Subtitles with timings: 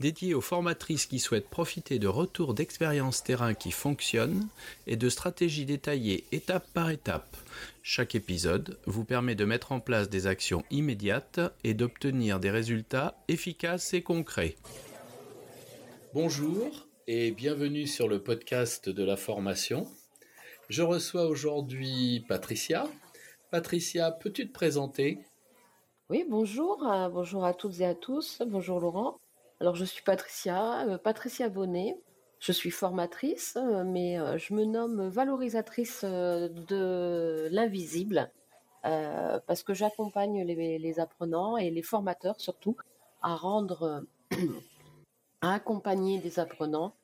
[0.00, 4.46] dédié aux formatrices qui souhaitent profiter de retours d'expériences terrain qui fonctionnent
[4.86, 7.36] et de stratégies détaillées étape par étape.
[7.82, 13.16] Chaque épisode vous permet de mettre en place des actions immédiates et d'obtenir des résultats
[13.28, 14.56] efficaces et concrets.
[16.14, 19.86] Bonjour et bienvenue sur le podcast de la formation.
[20.68, 22.86] Je reçois aujourd'hui Patricia.
[23.50, 25.18] Patricia, peux-tu te présenter?
[26.10, 28.42] Oui, bonjour, euh, bonjour à toutes et à tous.
[28.46, 29.18] Bonjour Laurent.
[29.60, 31.96] Alors, je suis Patricia, euh, Patricia Bonnet.
[32.38, 38.30] Je suis formatrice, euh, mais euh, je me nomme valorisatrice de l'invisible
[39.46, 42.74] parce que j'accompagne les, apprenants et les formateurs surtout
[43.20, 44.06] à rendre,
[45.42, 46.94] à accompagner des apprenants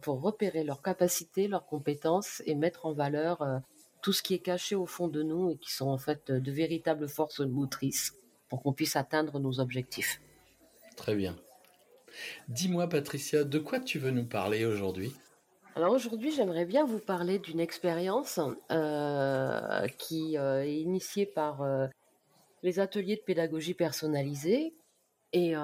[0.00, 3.60] pour repérer leurs capacités, leurs compétences et mettre en valeur
[4.00, 6.52] tout ce qui est caché au fond de nous et qui sont en fait de
[6.52, 8.14] véritables forces motrices
[8.48, 10.22] pour qu'on puisse atteindre nos objectifs.
[10.96, 11.36] Très bien.
[12.48, 15.12] Dis-moi, Patricia, de quoi tu veux nous parler aujourd'hui?
[15.76, 18.38] Alors aujourd'hui, j'aimerais bien vous parler d'une expérience
[18.70, 21.88] euh, qui euh, est initiée par euh,
[22.62, 24.72] les ateliers de pédagogie personnalisée
[25.32, 25.54] et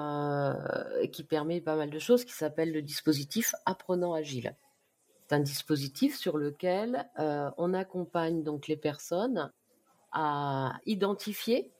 [1.13, 4.53] qui permet pas mal de choses, qui s'appelle le dispositif Apprenant Agile.
[5.21, 9.49] C'est un dispositif sur lequel on accompagne donc les personnes
[10.11, 11.71] à identifier,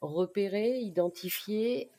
[0.00, 1.90] repérer, identifier,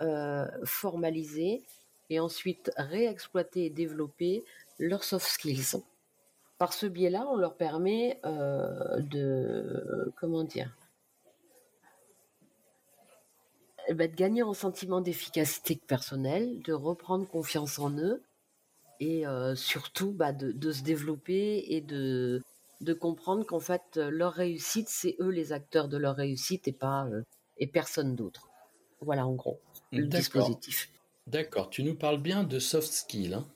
[0.63, 1.65] formaliser
[2.09, 4.43] et ensuite réexploiter et développer
[4.79, 5.81] leurs soft skills.
[6.57, 10.77] Par ce biais-là, on leur permet euh, de, comment dire,
[13.87, 18.23] eh ben, de gagner en sentiment d'efficacité personnelle, de reprendre confiance en eux
[18.99, 22.42] et euh, surtout bah, de, se développer et de,
[22.80, 27.08] de comprendre qu'en fait leur réussite, c'est eux les acteurs de leur réussite et pas
[27.08, 27.23] euh,
[27.58, 28.47] et personne d'autre.
[29.02, 29.59] Voilà en gros
[29.92, 30.92] le dispositif.
[31.28, 33.34] D'accord, tu nous parles bien de soft skills.
[33.34, 33.48] Hein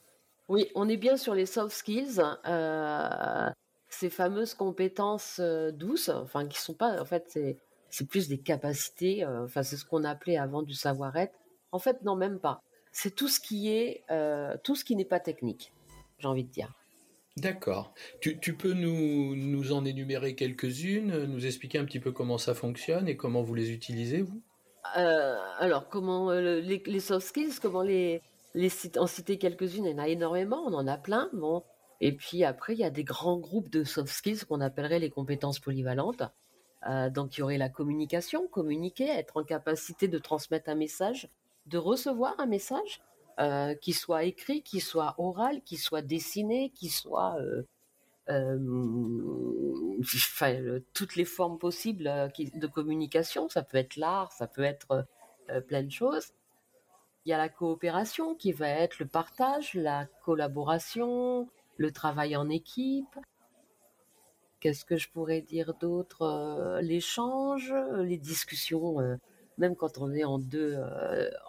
[0.48, 3.50] oui, on est bien sur les soft skills, euh,
[3.88, 7.38] ces fameuses compétences euh, douces, enfin qui sont pas, en fait,
[7.90, 11.34] c'est plus des capacités, euh, enfin c'est ce qu'on appelait avant du savoir-être.
[11.70, 12.62] En fait, non, même pas.
[12.92, 14.04] C'est tout ce qui est,
[14.64, 15.72] tout ce qui n'est pas technique,
[16.18, 16.72] j'ai envie de dire.
[17.36, 17.92] D'accord.
[18.20, 22.54] Tu, tu, peux nous, nous en énumérer quelques-unes, nous expliquer un petit peu comment ça
[22.54, 24.42] fonctionne et comment vous les utilisez, vous?
[24.96, 28.22] Euh, alors, comment euh, les, soft skills, comment les,
[28.96, 31.30] en citer quelques-unes, il y en a énormément, on en a plein.
[31.32, 31.64] Bon.
[32.00, 35.10] Et puis après, il y a des grands groupes de soft skills qu'on appellerait les
[35.10, 36.22] compétences polyvalentes.
[36.88, 41.28] Euh, donc, il y aurait la communication, communiquer, être en capacité de transmettre un message,
[41.66, 43.00] de recevoir un message,
[43.80, 47.36] qui soit écrit, qui soit oral, qui soit dessiné, qui soit
[48.30, 49.98] euh,
[50.92, 53.48] toutes les formes possibles euh, de communication.
[53.48, 55.06] Ça peut être l'art, ça peut être
[55.50, 56.32] euh, plein de choses.
[57.24, 62.48] Il y a la coopération qui va être le partage, la collaboration, le travail en
[62.48, 63.18] équipe.
[64.60, 68.96] Qu'est-ce que je pourrais dire d'autre L'échange, les discussions,
[69.56, 70.78] même quand on est en deux,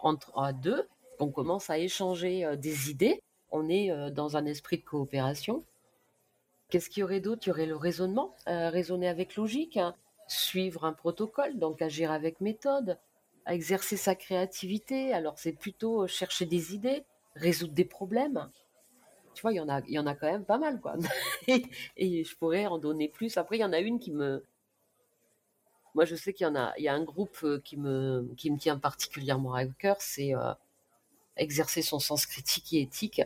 [0.02, 0.86] entre à deux,
[1.18, 3.22] on commence à échanger des idées.
[3.50, 5.64] On est dans un esprit de coopération.
[6.70, 7.42] Qu'est-ce qu'il y aurait d'autre?
[7.46, 9.96] Il y aurait le raisonnement, euh, raisonner avec logique, hein.
[10.28, 12.98] suivre un protocole, donc agir avec méthode,
[13.46, 15.12] exercer sa créativité.
[15.12, 17.04] Alors c'est plutôt euh, chercher des idées,
[17.34, 18.48] résoudre des problèmes.
[19.34, 19.68] Tu vois, il y en
[20.06, 20.94] a, quand même pas mal, quoi.
[21.96, 23.36] et, je pourrais en donner plus.
[23.36, 24.44] Après, il y en a une qui me,
[25.94, 28.28] moi, je sais qu'il y en a, il y a un groupe euh, qui me,
[28.36, 30.32] qui me tient particulièrement à cœur, c'est
[31.36, 33.22] exercer son sens critique et éthique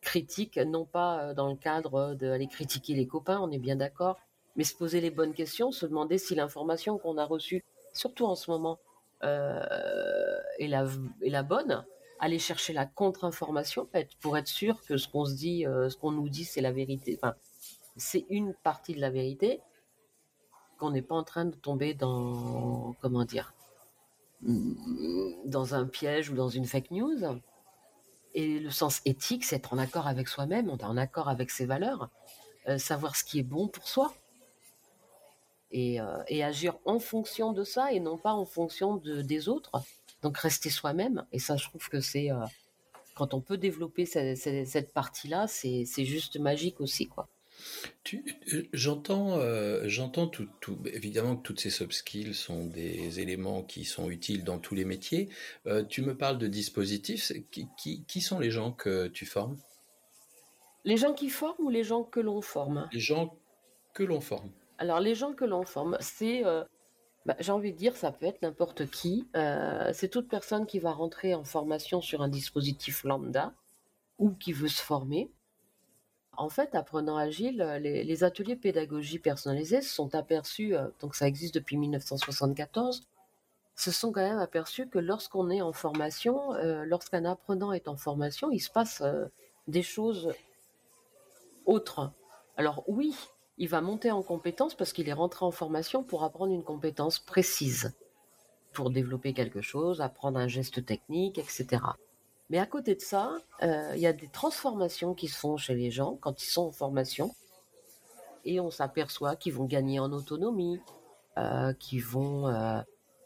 [0.00, 4.18] critique, non pas euh, dans le cadre d'aller critiquer les copains, on est bien d'accord,
[4.56, 8.34] mais se poser les bonnes questions, se demander si l'information qu'on a reçue, surtout en
[8.34, 8.78] ce moment,
[9.22, 10.86] euh, est, la,
[11.22, 11.84] est la bonne,
[12.18, 13.88] aller chercher la contre-information
[14.20, 16.72] pour être sûr que ce qu'on se dit, euh, ce qu'on nous dit, c'est la
[16.72, 17.18] vérité.
[17.22, 17.34] Enfin,
[17.96, 19.60] c'est une partie de la vérité,
[20.78, 23.54] qu'on n'est pas en train de tomber dans, comment dire,
[24.40, 27.40] dans un piège ou dans une fake news.
[28.34, 32.10] Et le sens éthique, c'est être en accord avec soi-même, en accord avec ses valeurs,
[32.68, 34.14] euh, savoir ce qui est bon pour soi.
[35.72, 39.70] Euh, et, agir en fonction de ça et non pas en fonction de, des autres.
[40.22, 41.26] Donc rester soi-même.
[41.32, 42.30] Et ça, je trouve que c'est...
[42.30, 42.44] Euh,
[43.14, 47.28] quand on peut développer cette, partie-là, c'est juste magique aussi, quoi.
[48.14, 50.48] Euh, j'entends, euh, j'entends tout,
[50.86, 54.84] évidemment que toutes ces soft skills sont des éléments qui sont utiles dans tous les
[54.84, 55.28] métiers.
[55.66, 57.32] Euh, tu me parles de dispositifs.
[57.50, 59.56] Qui, qui, sont les gens que tu formes?
[60.84, 62.88] Les gens qui forment ou les gens que l'on forme?
[62.92, 63.36] Les gens
[63.94, 64.50] que l'on forme.
[64.78, 66.42] Alors les gens que l'on forme, c'est,
[67.26, 69.28] bah, j'ai envie de dire, ça peut être n'importe qui.
[69.92, 73.52] c'est toute personne qui va rentrer en formation sur un dispositif lambda
[74.18, 75.30] ou qui veut se former
[76.36, 81.26] en fait, apprenant agile, euh, les, ateliers pédagogie personnalisés se sont aperçus, euh, donc ça
[81.26, 83.02] existe depuis 1974,
[83.76, 87.96] se sont quand même aperçus que lorsqu'on est en formation, euh, lorsqu'un apprenant est en
[87.96, 89.02] formation, il se passe
[89.68, 90.32] des choses
[91.66, 92.10] autres.
[92.56, 93.16] Alors oui,
[93.58, 97.18] il va monter en compétence parce qu'il est rentré en formation pour apprendre une compétence
[97.18, 97.94] précise,
[98.72, 101.80] pour développer quelque chose, apprendre un geste technique, etc.
[102.50, 105.74] Mais à côté de ça, euh, il y a des transformations qui se font chez
[105.74, 107.32] les gens quand ils sont en formation.
[108.44, 110.80] Et on s'aperçoit qu'ils vont gagner en autonomie,
[111.38, 112.80] euh, qu'ils vont, euh,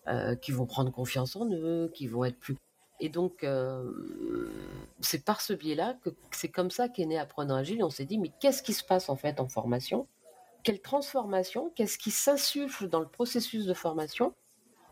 [0.09, 2.57] euh vont prendre confiance en eux, qu'ils vont être plus...
[3.01, 3.45] Et donc,
[5.01, 7.83] c'est par ce biais-là que c'est comme ça qu'est né Apprenant Agile.
[7.83, 10.07] On s'est dit, mais qu'est-ce qui se passe en fait en formation?
[10.63, 11.73] Quelle transformation?
[11.75, 14.33] Qu'est-ce qui s'insuffle dans le processus de formation?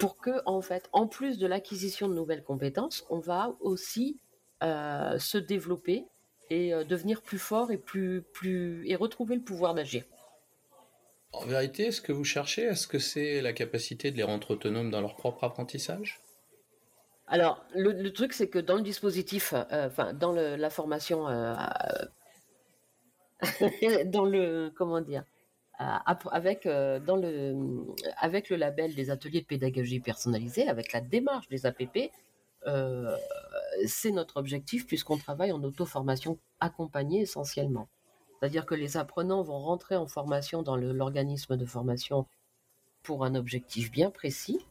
[0.03, 4.19] Pour que, en fait, en plus de l'acquisition de nouvelles compétences, on va aussi
[4.65, 6.07] euh, se développer
[6.51, 10.03] et euh, devenir plus fort et plus, plus et retrouver le pouvoir d'agir.
[11.31, 14.91] En vérité, ce que vous cherchez, est-ce que c'est la capacité de les rendre autonomes
[14.91, 16.21] dans leur propre apprentissage?
[17.29, 21.27] Alors, le, truc, c'est que dans le dispositif, euh, enfin, dans la formation,
[24.07, 25.23] dans le, comment dire,
[25.79, 27.55] avec, dans le,
[28.19, 32.13] avec le label des ateliers de pédagogie personnalisée, avec la démarche des APP,
[32.67, 33.17] euh,
[33.87, 37.89] c'est notre objectif puisqu'on travaille en auto-formation accompagnée essentiellement.
[38.39, 42.27] C'est-à-dire que les apprenants vont rentrer en formation dans l'organisme de formation
[43.03, 44.65] pour un objectif bien précis,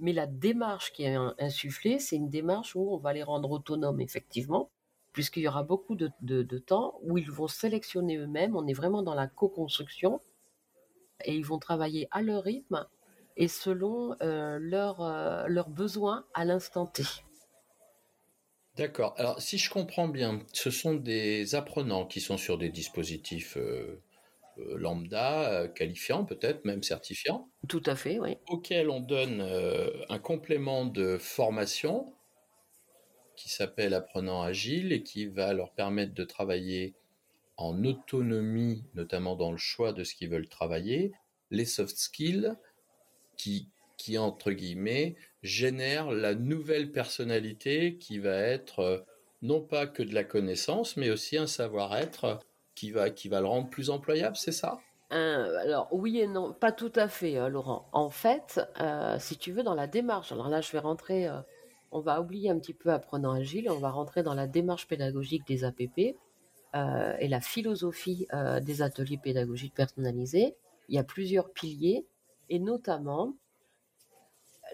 [0.00, 4.00] mais la démarche qui est insufflée, c'est une démarche où on va les rendre autonomes
[4.00, 4.70] effectivement,
[5.12, 9.14] puisqu'il y aura beaucoup de, temps où ils vont sélectionner eux-mêmes, on est vraiment dans
[9.14, 10.20] la co-construction,
[11.24, 12.86] et ils vont travailler à leur rythme
[13.38, 17.04] et selon euh, euh, leurs besoins à l'instant T.
[18.76, 19.14] D'accord.
[19.16, 24.02] Alors, si je comprends bien, ce sont des apprenants qui sont sur des dispositifs euh,
[24.56, 27.48] lambda, qualifiants peut-être, même certifiants.
[27.68, 28.36] Tout à fait, oui.
[28.48, 29.40] Auxquels on donne
[30.08, 32.12] un complément de formation
[33.36, 36.96] qui s'appelle Apprenant Agile et qui va leur permettre de travailler
[37.58, 41.12] en autonomie, notamment dans le choix de ce qu'ils veulent travailler,
[41.50, 42.54] les soft skills
[43.36, 48.98] qui, qui, entre guillemets, génèrent la nouvelle personnalité qui va être euh,
[49.42, 52.38] non pas que de la connaissance, mais aussi un savoir-être
[52.76, 54.78] qui va, qui va le rendre plus employable, c'est ça?
[55.12, 57.88] Euh, alors oui et non, pas tout à fait, euh, Laurent.
[57.92, 58.60] En fait,
[59.18, 61.28] si tu veux, dans la démarche, alors là je vais rentrer,
[61.90, 65.46] on va oublier un petit peu apprenant agile, on va rentrer dans la démarche pédagogique
[65.46, 66.16] des APP,
[66.74, 70.54] euh, et la philosophie euh, des ateliers pédagogiques personnalisés.
[70.88, 72.06] Il y a plusieurs piliers
[72.50, 73.34] et notamment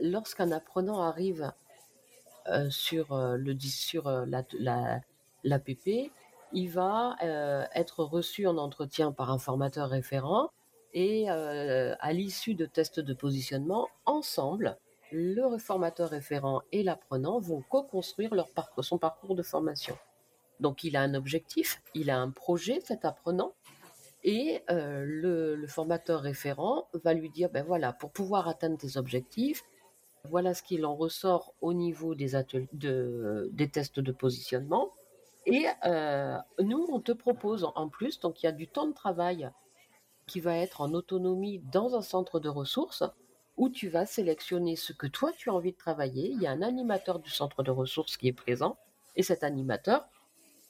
[0.00, 1.52] lorsqu'un apprenant arrive
[2.48, 5.00] euh, sur le sur la,
[5.44, 6.10] l'APP,
[6.52, 7.16] il va
[7.74, 10.50] être reçu en entretien par un formateur référent
[10.92, 14.78] et à l'issue de tests de positionnement, ensemble,
[15.10, 18.48] le formateur référent et l'apprenant vont co-construire leur
[18.82, 19.96] son parcours de formation.
[20.60, 23.54] Donc il a un objectif, il a un projet, cet apprenant,
[24.22, 29.62] et euh, le, formateur référent va lui dire, ben voilà, pour pouvoir atteindre tes objectifs,
[30.30, 32.30] voilà ce qu'il en ressort au niveau des,
[33.70, 34.92] tests de positionnement.
[35.44, 38.94] Et euh, nous, on te propose en plus, donc il y a du temps de
[38.94, 39.50] travail
[40.26, 43.04] qui va être en autonomie dans un centre de ressources
[43.58, 46.30] où tu vas sélectionner ce que toi tu as envie de travailler.
[46.30, 48.78] Il y a un animateur du centre de ressources qui est présent
[49.16, 50.08] et cet animateur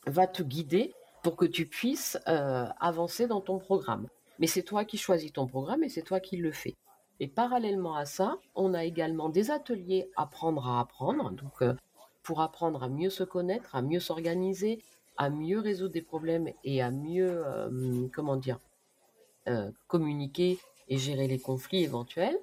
[0.06, 4.06] va te guider pour que tu puisses euh, avancer dans ton programme.
[4.38, 6.74] Mais c'est toi qui choisis ton programme et c'est toi qui le fais.
[7.20, 11.74] Et parallèlement à ça, on a également des ateliers apprendre à apprendre, donc euh,
[12.22, 14.82] pour apprendre à mieux se connaître, à mieux s'organiser,
[15.16, 18.58] à mieux résoudre des problèmes et à mieux, euh, comment dire,
[19.88, 20.58] communiquer
[20.88, 22.38] et gérer les conflits éventuels.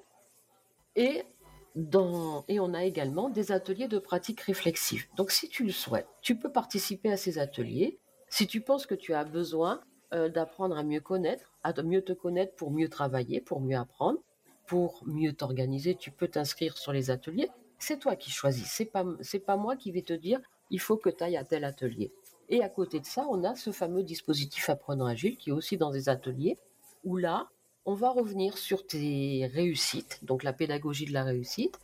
[0.94, 1.24] Et
[1.74, 5.06] et on a également des ateliers de pratique réflexive.
[5.16, 7.98] Donc si tu le souhaites, tu peux participer à ces ateliers.
[8.28, 9.80] Si tu penses que tu as besoin
[10.12, 14.18] euh, d'apprendre à mieux connaître, à mieux te connaître pour mieux travailler, pour mieux apprendre,
[14.66, 17.48] pour mieux t'organiser, tu peux t'inscrire sur les ateliers.
[17.78, 18.66] C'est toi qui choisis.
[18.66, 19.04] C'est pas
[19.46, 22.12] pas moi qui vais te dire il faut que tu ailles à tel atelier.
[22.48, 25.76] Et à côté de ça, on a ce fameux dispositif apprenant agile qui est aussi
[25.76, 26.58] dans des ateliers
[27.04, 27.48] où là,
[27.84, 31.78] on va revenir sur tes réussites, donc la pédagogie de la réussite.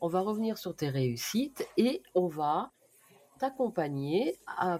[0.00, 2.72] On va revenir sur tes réussites et on va
[3.38, 4.38] t'accompagner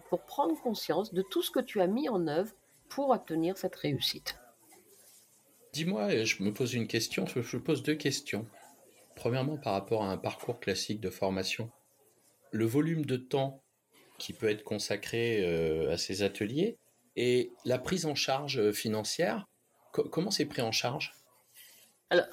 [0.09, 2.52] pour prendre conscience de tout ce que tu as mis en œuvre
[2.88, 4.38] pour obtenir cette réussite.
[5.73, 8.47] Dis-moi, je me pose une question, je pose deux questions.
[9.14, 11.71] Premièrement, par rapport à un parcours classique de formation,
[12.50, 13.62] le volume de temps
[14.19, 16.76] qui peut être consacré euh, à ces ateliers
[17.17, 19.47] et la prise en charge financière,
[19.93, 21.15] comment c'est pris en charge?
[22.11, 22.27] Alors,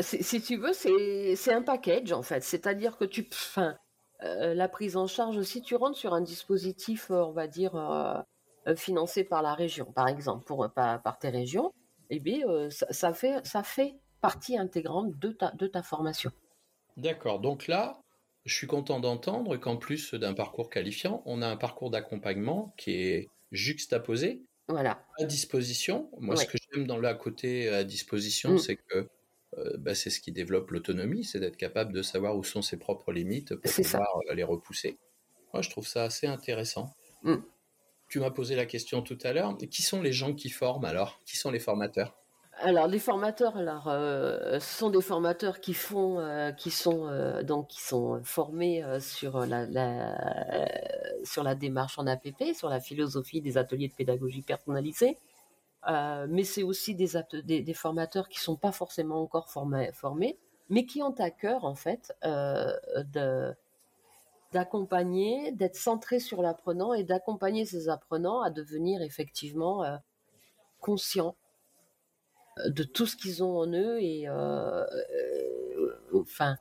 [0.00, 2.42] si, tu veux, c'est un package en fait.
[2.42, 7.24] C'est-à-dire que tu, euh, la prise en charge, si tu rentres sur un dispositif, euh,
[7.24, 7.72] on va dire,
[8.76, 11.72] financé par la région, par exemple, pour, par, par tes régions,
[12.10, 16.30] eh bien, ça, fait, ça fait partie intégrante de ta, de ta formation.
[16.96, 17.40] D'accord.
[17.40, 18.00] Donc là,
[18.44, 22.92] je suis content d'entendre qu'en plus d'un parcours qualifiant, on a un parcours d'accompagnement qui
[22.92, 25.04] est juxtaposé, voilà.
[25.18, 26.10] à disposition.
[26.18, 28.58] Moi, ce que j'aime dans le à côté à disposition, mm.
[28.58, 29.08] c'est que
[29.58, 32.78] euh, bah, c'est ce qui développe l'autonomie, c'est d'être capable de savoir où sont ses
[32.78, 34.98] propres limites pour pouvoir euh, les repousser.
[35.52, 36.94] Moi, je trouve ça assez intéressant.
[37.22, 37.36] Mm.
[38.08, 39.56] Tu m'as posé la question tout à l'heure.
[39.70, 41.20] Qui sont les gens qui forment alors?
[41.24, 42.16] Qui sont les formateurs?
[42.62, 47.42] Alors les formateurs, alors euh, ce sont des formateurs qui font, euh, qui sont euh,
[47.42, 49.66] donc qui sont formés sur la,
[51.24, 55.18] sur la démarche en APP, sur la philosophie des ateliers de pédagogie personnalisée.
[56.28, 57.10] mais c'est aussi des,
[57.42, 60.38] des, formateurs qui sont pas forcément encore formés, formés,
[60.68, 62.14] mais qui ont à cœur en fait
[64.52, 69.84] d'accompagner, d'être centrés sur l'apprenant et d'accompagner ces apprenants à devenir effectivement
[70.80, 71.36] conscients
[72.66, 76.56] de tout ce qu'ils ont en eux et euh, euh, enfin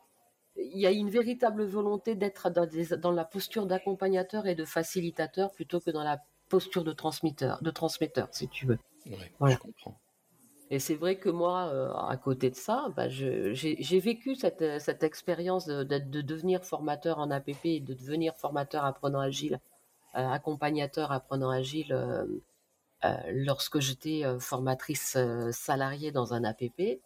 [0.56, 5.80] il y a une véritable volonté d'être dans, la posture d'accompagnateur et de facilitateur plutôt
[5.80, 6.20] que dans la
[6.50, 8.80] posture de transmetteur, de transmetteur si tu veux.
[9.06, 9.98] je comprends.
[10.70, 15.04] Et c'est vrai que moi, euh, à côté de ça, bah, j'ai vécu cette, cette
[15.04, 19.60] expérience de, de, devenir formateur en APP et de devenir formateur apprenant agile,
[20.14, 21.94] accompagnateur apprenant agile
[23.32, 27.02] lorsque j'étais euh, formatrice euh, salariée dans un APP.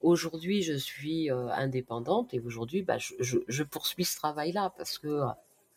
[0.00, 5.22] Aujourd'hui, je suis indépendante et aujourd'hui, bah, je, poursuis ce travail-là parce que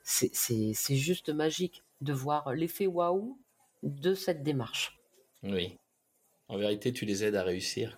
[0.03, 3.39] c'est juste magique de voir l'effet waouh
[3.81, 5.00] de cette démarche.
[5.41, 5.79] Oui.
[6.50, 7.98] En vérité, tu les aides à réussir.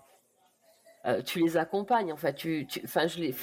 [1.25, 2.35] tu les accompagnes, en fait.
[2.35, 3.35] Tu, enfin, je les.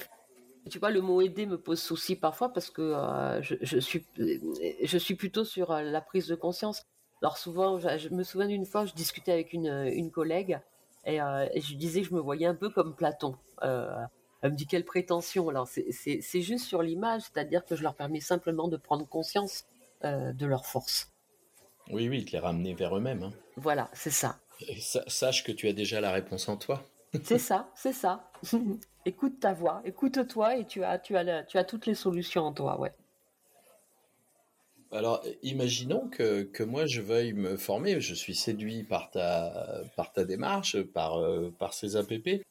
[0.70, 2.94] Tu vois, le mot aider me pose souci parfois parce que
[3.42, 6.86] je, suis, je suis plutôt sur la prise de conscience.
[7.22, 10.60] Alors souvent, je, me souviens d'une fois, je discutais avec une, une collègue
[11.06, 13.36] et, euh, je disais que je me voyais un peu comme Platon.
[13.62, 13.90] Euh,
[14.42, 15.48] elle me dit quelle prétention.
[15.48, 19.64] Alors c'est juste sur l'image, c'est-à-dire que je leur permets simplement de prendre conscience
[20.04, 21.12] euh, de leur force.
[21.90, 23.22] Oui, oui, de les ramener vers eux-mêmes.
[23.22, 23.32] Hein.
[23.56, 24.38] Voilà, c'est ça.
[25.08, 26.82] sache que tu as déjà la réponse en toi.
[27.24, 28.30] c'est ça, c'est ça.
[29.04, 32.52] écoute ta voix, écoute-toi et tu as, tu, as tu as toutes les solutions en
[32.52, 32.92] toi, ouais.
[34.92, 40.12] Alors, imaginons que, que moi je veuille me former, je suis séduit par ta, par
[40.12, 42.42] ta démarche, par, euh, par ces APP.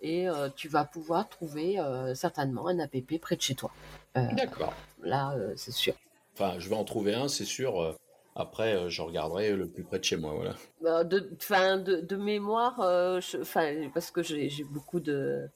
[0.00, 3.72] et euh, tu vas pouvoir trouver euh, certainement un APP près de chez toi.
[4.14, 4.74] D'accord.
[5.02, 5.94] Là, c'est sûr.
[6.34, 7.96] Enfin, je vais en trouver un, c'est sûr.
[8.36, 10.54] Après, je regarderai le plus près de chez moi, voilà.
[10.80, 15.48] Bah, de, de, de, mémoire, parce que j'ai beaucoup de,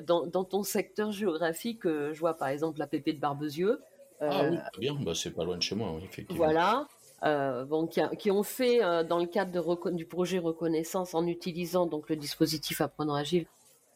[0.00, 3.80] dans, ton secteur géographique, euh, je vois par exemple la pépé de Barbezieux.
[4.20, 6.44] ah oui, euh, bien, bah, c'est pas loin de chez moi, effectivement.
[6.44, 6.86] Voilà.
[7.22, 12.10] Euh, bon, qui, ont fait dans le cadre de, du projet reconnaissance en utilisant donc
[12.10, 13.46] le dispositif apprenant agile.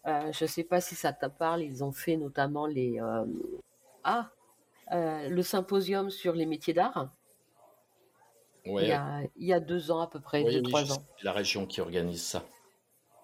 [0.06, 1.62] je ne sais pas si ça te parle.
[1.62, 2.98] Ils ont fait notamment les
[4.04, 4.30] ah
[4.90, 7.10] le symposium sur les métiers d'art.
[8.64, 8.84] Ouais.
[8.84, 11.02] Il, y a, il, y a, deux ans à peu près, deux, trois ans.
[11.18, 12.44] C'est la région qui organise ça.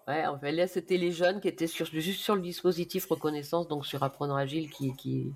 [0.06, 3.68] Ouais, en fait, là, c'était les jeunes qui étaient sur, juste sur le dispositif reconnaissance,
[3.68, 5.32] donc sur Apprenant Agile, qui, qui,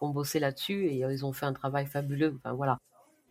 [0.00, 2.34] ont bossé là-dessus et euh, ils ont fait un travail fabuleux.
[2.38, 2.80] Enfin, voilà.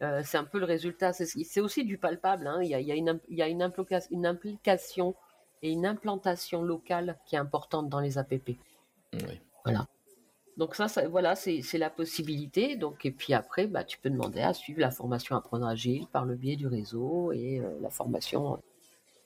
[0.02, 1.12] Euh, c'est un peu le résultat.
[1.14, 2.48] C'est aussi du palpable.
[2.48, 2.60] Hein.
[2.62, 3.70] Il, y a, il, y a une, il y a une,
[4.12, 5.16] une implication
[5.62, 8.58] et une implantation locale qui est importante dans les APP.
[9.14, 9.42] Oui.
[9.66, 9.86] Voilà.
[10.58, 12.76] Donc ça, ça voilà, c'est la possibilité.
[12.76, 16.26] Donc et puis après, bah, tu peux demander à suivre la formation Apprendre Agile par
[16.26, 18.62] le biais du réseau et euh, la formation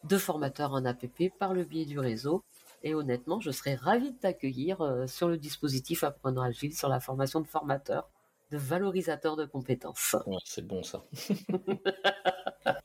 [0.08, 2.44] de formateurs en APP par le biais du réseau.
[2.84, 7.00] Et honnêtement, je serais ravie de t'accueillir euh, sur le dispositif Apprendre Agile, sur la
[7.00, 8.10] formation de formateurs,
[8.52, 10.16] de valorisateurs de compétences.
[10.46, 11.04] c'est bon ça.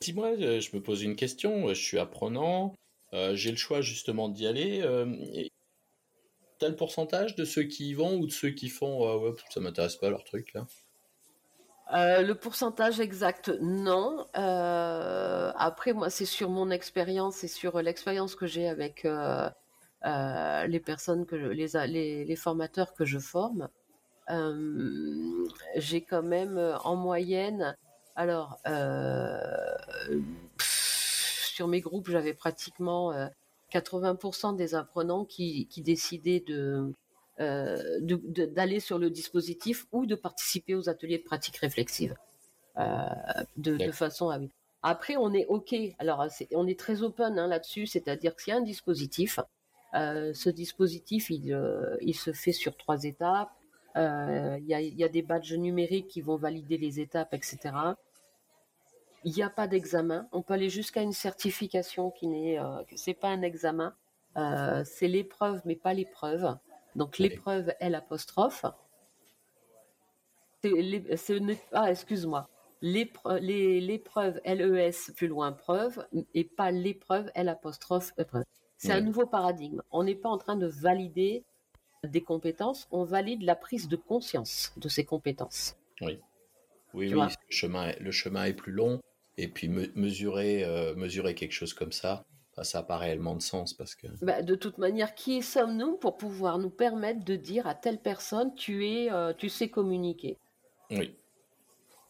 [0.00, 2.74] Dis-moi, euh, je me pose une question, je suis apprenant,
[3.12, 4.82] j'ai le choix justement d'y aller.
[6.62, 9.60] Le pourcentage de ceux qui y vont ou de ceux qui font euh, ouais, ça
[9.60, 10.66] m'intéresse pas leur truc là
[11.94, 14.26] euh, le pourcentage exact, non.
[14.36, 19.06] Euh, après, moi, c'est sur mon expérience et sur l'expérience que j'ai avec
[20.04, 23.68] les personnes que les, les, formateurs que je forme.
[25.76, 27.76] j'ai quand même en moyenne,
[28.16, 28.58] alors
[30.58, 33.12] sur mes groupes, j'avais pratiquement
[33.72, 36.44] 80% des apprenants qui, décidaient
[37.40, 42.14] euh, de, d'aller sur le dispositif ou de participer aux ateliers de pratique réflexive
[42.78, 43.08] euh,
[43.56, 44.38] de, façon à
[44.82, 45.74] après on est ok.
[45.98, 47.86] Alors on est très open hein, là-dessus.
[47.86, 49.40] C'est-à-dire que s'il y a un dispositif
[49.94, 53.50] euh, ce dispositif il, se fait sur trois étapes.
[53.96, 57.94] Il y, a, y a des badges numériques qui vont valider les étapes etc
[59.24, 60.28] il n'y a pas d'examen.
[60.30, 62.58] On peut aller jusqu'à une certification qui n'est,
[62.94, 63.92] c'est pas un examen,
[64.36, 66.56] euh, c'est l'épreuve, mais pas l'épreuve.
[66.96, 68.64] Donc l'épreuve L apostrophe.
[71.72, 72.48] ah, excuse-moi.
[72.82, 78.44] L'épreuve LES plus loin preuve et pas l'épreuve L apostrophe épreuve.
[78.76, 79.82] C'est un nouveau paradigme.
[79.90, 81.44] On n'est pas en train de valider
[82.04, 85.76] des compétences, on valide la prise de conscience de ces compétences.
[86.00, 86.18] Oui.
[86.94, 89.00] Oui, oui, le chemin, le chemin est plus long.
[89.38, 92.24] Et puis mesurer, euh, mesurer quelque chose comme ça,
[92.64, 94.06] ça n'a pas réellement de sens parce que.
[94.22, 98.54] Bah, de toute manière, qui sommes-nous pour pouvoir nous permettre de dire à telle personne
[98.54, 100.38] tu es, euh, tu sais communiquer?
[100.90, 101.14] Oui.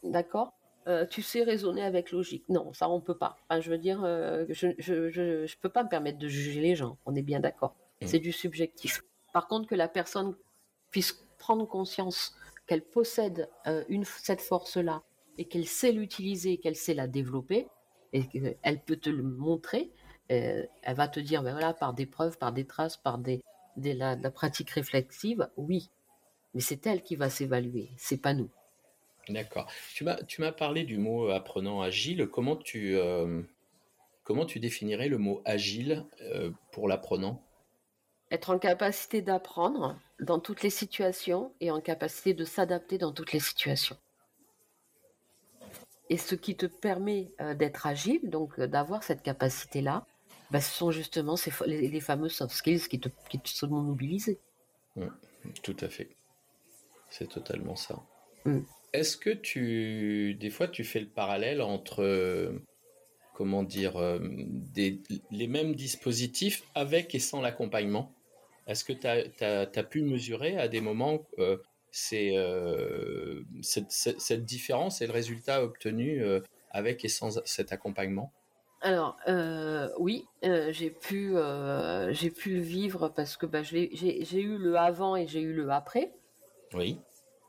[0.02, 0.52] D'accord?
[0.86, 2.44] Euh, tu sais raisonner avec logique.
[2.48, 3.38] Non, ça on peut pas.
[3.50, 4.02] je veux dire,
[4.48, 6.96] je, je, je, peux pas me permettre de juger les gens.
[7.06, 7.74] On est bien d'accord.
[8.00, 8.06] Mmh.
[8.06, 9.02] C'est du subjectif.
[9.32, 10.36] Par contre, que la personne
[10.90, 12.36] puisse prendre conscience
[12.68, 13.48] qu'elle possède
[13.88, 15.02] une, cette force-là
[15.38, 17.68] et qu'elle sait l'utiliser, qu'elle sait la développer,
[18.12, 19.95] et qu'elle peut te le montrer, euh,
[20.28, 23.42] elle va te dire, ben voilà, par des preuves, par des traces, par des,
[23.76, 25.90] la, pratique réflexive, oui.
[26.54, 28.50] Mais c'est elle qui va s'évaluer, c'est pas nous.
[29.28, 29.70] D'accord.
[29.94, 32.28] Tu m'as, tu m'as parlé du mot apprenant agile.
[32.28, 33.42] Comment tu, euh,
[34.22, 37.42] comment tu définirais le mot agile euh, pour l'apprenant?
[38.30, 43.32] Être en capacité d'apprendre dans toutes les situations et en capacité de s'adapter dans toutes
[43.32, 43.96] les situations.
[46.08, 50.06] Et ce qui te permet euh, d'être agile, donc euh, d'avoir cette capacité-là,
[50.50, 54.38] bah, ce sont justement ces, les, fameux soft skills qui te, qui te sont mobilisés.
[54.96, 55.06] Mmh,
[55.62, 56.08] tout à fait.
[57.10, 58.02] C'est totalement ça.
[58.44, 58.60] Mmh.
[58.92, 62.62] Est-ce que tu, des fois, tu fais le parallèle entre, euh,
[63.34, 68.12] comment dire, des, les mêmes dispositifs avec et sans l'accompagnement?
[68.66, 71.26] Est-ce que tu as, as, pu mesurer à des moments
[71.98, 78.34] c'est euh, cette, différence et le résultat obtenu euh, avec et sans cet accompagnement?
[78.86, 81.34] Alors euh, oui, j'ai pu
[82.10, 86.12] j'ai pu vivre parce que bah, j'ai eu le avant et j'ai eu le après.
[86.74, 86.98] Oui.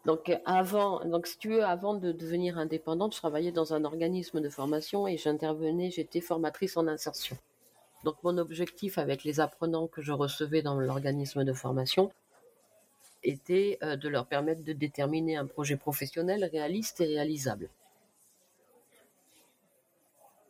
[0.05, 4.39] Donc avant, donc si tu veux, avant de devenir indépendante, je travaillais dans un organisme
[4.39, 7.37] de formation et j'intervenais, j'étais formatrice en insertion.
[8.03, 12.11] Donc mon objectif avec les apprenants que je recevais dans l'organisme de formation,
[13.23, 17.69] était euh, de leur permettre de déterminer un projet professionnel réaliste et réalisable.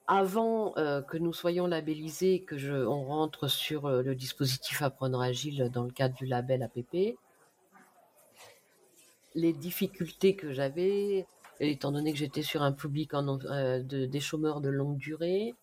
[0.08, 5.20] Avant euh, que nous soyons labellisés, que je, on rentre sur euh, le dispositif Apprendre
[5.22, 7.18] Agile dans le cadre du label APP,
[9.36, 11.28] les difficultés que j'avais,
[11.60, 15.56] étant donné que j'étais sur un public en, de, des chômeurs de longue durée,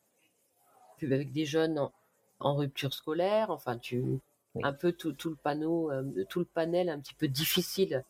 [1.03, 1.93] avec des jeunes en,
[2.41, 4.21] en rupture scolaire, enfin tu,
[4.63, 8.05] un peu tout, le panneau, euh, tout le panel un petit peu difficile,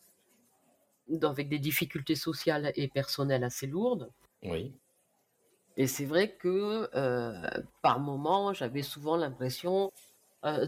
[1.23, 4.11] avec des difficultés sociales et personnelles assez lourdes.
[4.43, 4.75] Oui.
[5.77, 7.33] Et c'est vrai que euh,
[7.83, 9.93] par moment, j'avais souvent l'impression
[10.45, 10.67] euh,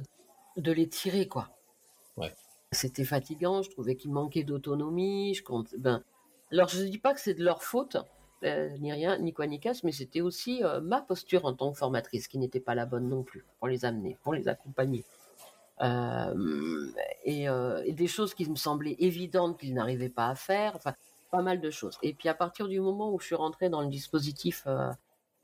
[0.57, 1.49] de les tirer, quoi.
[2.17, 2.35] Ouais.
[2.73, 5.35] C'était fatigant, je trouvais qu'il manquait d'autonomie.
[5.35, 6.03] Je compte, ben,
[6.51, 7.97] alors je ne dis pas que c'est de leur faute,
[8.43, 12.29] ni rien, ni quoi ni casse, mais c'était aussi ma posture en tant que formatrice
[12.29, 15.05] qui n'était pas la bonne non plus pour les amener, pour les accompagner.
[15.83, 16.91] Euh,
[17.29, 20.95] euh, et, des choses qui me semblaient évidentes qu'ils n'arrivaient pas à faire, enfin
[21.31, 21.99] pas mal de choses.
[22.03, 24.91] Et puis à partir du moment où je suis rentrée dans le dispositif, euh,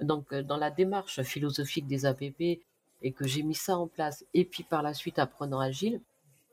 [0.01, 2.61] donc dans la démarche philosophique des APP,
[3.05, 6.01] et que j'ai mis ça en place, et puis par la suite apprenant agile,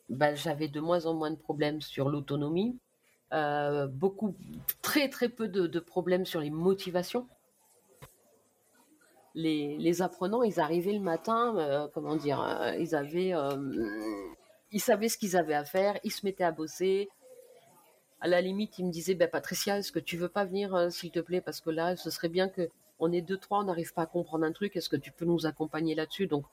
[0.10, 2.78] bah, j'avais de moins en moins de problèmes sur l'autonomie,
[3.32, 4.36] euh, beaucoup,
[4.82, 7.28] très très peu de, problèmes sur les motivations.
[9.36, 13.34] Les, apprenants, ils arrivaient le matin, euh, comment dire, euh, ils avaient,
[14.72, 17.10] ils savaient ce qu'ils avaient à faire, ils se mettaient à bosser.
[18.22, 21.12] À la limite, ils me disaient, ben, Patricia, est-ce que tu veux pas venir, s'il
[21.12, 23.94] te plaît, parce que là, ce serait bien que on est deux trois, on n'arrive
[23.94, 24.76] pas à comprendre un truc.
[24.76, 26.28] Est-ce que tu peux nous accompagner là-dessus?
[26.28, 26.46] Donc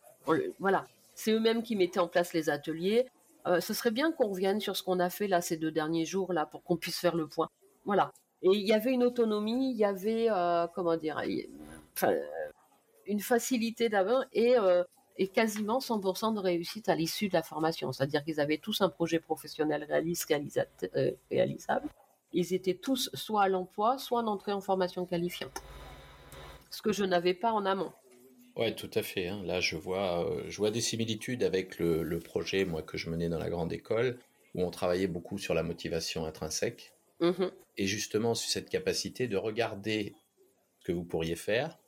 [0.59, 3.07] voilà, c'est eux-mêmes qui mettaient en place les ateliers.
[3.47, 6.05] Euh, ce serait bien qu'on revienne sur ce qu'on a fait là ces deux derniers
[6.05, 7.49] jours là pour qu'on puisse faire le point.
[7.85, 8.13] Voilà.
[8.43, 11.23] Et il y avait une autonomie, il y avait euh, comment dire,
[13.07, 14.83] une facilité d'abord et, euh,
[15.19, 17.93] et quasiment 100% de réussite à l'issue de la formation.
[17.93, 20.33] C'est-à-dire qu'ils avaient tous un projet professionnel réaliste,
[21.31, 21.89] réalisable.
[22.33, 25.63] Ils étaient tous soit à l'emploi, soit en entrée en formation qualifiante.
[26.71, 27.93] Ce que je n'avais pas en amont.
[28.57, 29.29] Ouais, tout à fait.
[29.29, 29.43] Hein.
[29.45, 33.29] Là, je vois, euh, je vois des similitudes avec le, projet, moi, que je menais
[33.29, 34.19] dans la grande école,
[34.55, 36.93] où on travaillait beaucoup sur la motivation intrinsèque.
[37.21, 37.47] Mmh
[37.79, 40.15] et justement, sur cette capacité de regarder
[40.81, 41.79] ce que vous pourriez faire,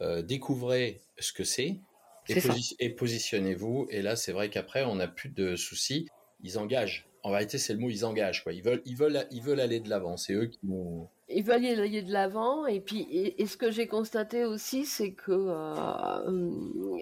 [0.00, 1.80] euh, découvrez ce que c'est,
[2.28, 3.86] et, positionnez-vous.
[3.90, 6.08] Et là, c'est vrai qu'après, on n'a plus de soucis.
[6.42, 7.06] Ils engagent.
[7.22, 8.42] En vérité, c'est le mot, ils engagent.
[8.42, 8.52] Quoi.
[8.52, 10.16] Ils, veulent, ils, veulent, ils veulent aller de l'avant.
[10.16, 12.66] C'est eux qui vont il veulent aller de l'avant.
[12.66, 17.00] Et puis, et, ce que j'ai constaté aussi, c'est que, euh, euh,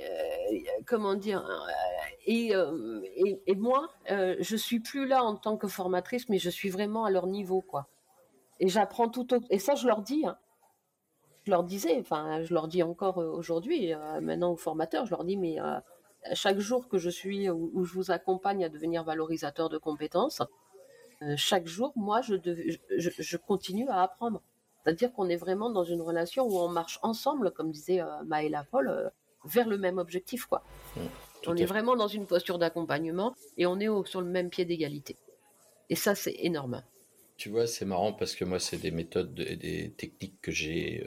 [0.86, 1.70] comment dire, euh,
[2.26, 2.52] et,
[3.46, 7.10] et, moi, je suis plus là en tant que formatrice, mais je suis vraiment à
[7.10, 7.88] leur niveau, quoi.
[8.60, 10.24] Et j'apprends tout Et ça, je leur dis.
[10.26, 10.36] Hein.
[11.44, 15.36] Je leur disais, enfin, je leur dis encore aujourd'hui, maintenant aux formateurs, je leur dis,
[15.36, 15.58] mais
[16.34, 20.42] chaque jour que je suis où, je vous accompagne à devenir valorisateur de compétences,
[21.22, 22.34] euh, chaque jour, moi, je,
[22.96, 24.42] je, continue à apprendre.
[24.82, 28.64] C'est-à-dire qu'on est vraiment dans une relation où on marche ensemble, comme disait euh, Maëla
[28.70, 29.08] Paul, euh,
[29.44, 30.46] vers le même objectif.
[30.46, 30.62] quoi.
[30.96, 31.00] Mmh,
[31.46, 35.16] on est vraiment dans une posture d'accompagnement et on est sur le même pied d'égalité.
[35.90, 36.82] Et ça, c'est énorme.
[37.40, 41.02] Tu vois, c'est marrant parce que moi, c'est des méthodes et des techniques que j'ai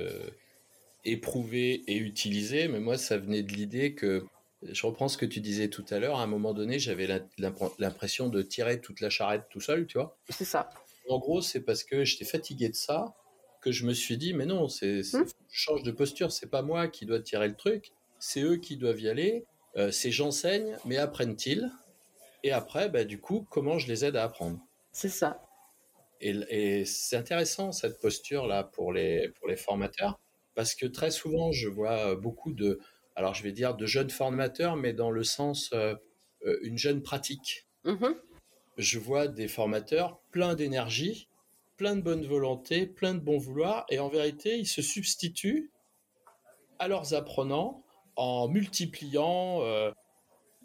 [1.05, 4.25] éprouvées et utilisées, mais moi, ça venait de l'idée que
[4.63, 6.17] je reprends ce que tu disais tout à l'heure.
[6.17, 7.07] À un moment donné, j'avais
[7.77, 10.17] l'impression de tirer toute la charrette tout seul, tu vois.
[10.27, 10.71] C'est ça.
[11.07, 13.13] En gros, c'est parce que j'étais fatigué de ça
[13.61, 15.25] que je me suis dit, mais non, c'est, hmm.
[15.51, 16.31] je change de posture.
[16.31, 17.91] C'est pas moi qui dois tirer le truc.
[18.17, 19.45] C'est eux qui doivent y aller.
[19.77, 21.69] Euh, c'est j'enseigne, mais apprennent-ils?
[22.41, 24.57] Et après, bah, du coup, comment je les aide à apprendre?
[24.91, 25.39] C'est ça.
[26.23, 30.19] Et, et c'est intéressant cette posture là pour les pour les formateurs
[30.55, 32.79] parce que très souvent, je vois beaucoup de
[33.15, 35.95] alors je vais dire de jeunes formateurs, mais dans le sens euh,
[36.45, 37.67] euh, une jeune pratique.
[37.85, 38.15] Mm-hmm.
[38.77, 41.29] Je vois des formateurs pleins d'énergie,
[41.77, 45.71] plein de bonne volonté, plein de bon vouloir, et en vérité, ils se substituent
[46.79, 47.83] à leurs apprenants
[48.15, 49.91] en multipliant euh,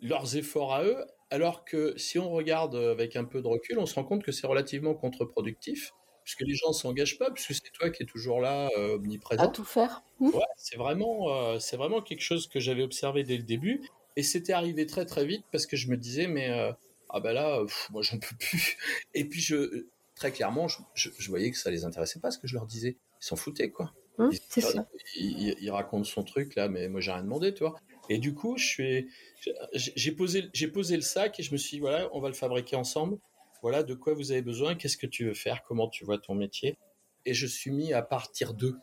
[0.01, 3.87] leurs efforts à eux, alors que si on regarde avec un peu de recul, on
[3.87, 5.93] se rend compte que c'est relativement contre-productif
[6.29, 9.43] puisque les gens s'engagent pas, puisque c'est toi qui es toujours là, euh, omniprésent.
[9.43, 10.03] À tout faire.
[10.21, 10.29] Mmh.
[10.29, 13.81] Ouais, c'est vraiment, euh, c'est vraiment quelque chose que j'avais observé dès le début,
[14.15, 16.71] et c'était arrivé très très vite parce que je me disais, mais euh,
[17.09, 17.63] ah ben là,
[17.93, 18.77] moi j'en peux plus.
[19.15, 19.87] Et puis je,
[20.17, 22.99] très clairement, je, voyais que ça les intéressait pas ce que je leur disais.
[23.23, 23.95] Ils s'en foutaient quoi.
[24.19, 24.87] Mmh, c'est ça.
[25.17, 27.81] Il, raconte son truc là, mais moi j'ai rien demandé, tu vois.
[28.09, 29.11] Et du coup, je suis,
[29.75, 32.35] j'ai posé, j'ai posé le sac et je me suis dit, voilà, on va le
[32.35, 33.19] fabriquer ensemble
[33.63, 36.35] voilà de quoi vous avez besoin, qu'est-ce que tu veux faire, comment tu vois ton
[36.35, 36.79] métier.
[37.25, 38.77] Et je suis mis à partir d'eux.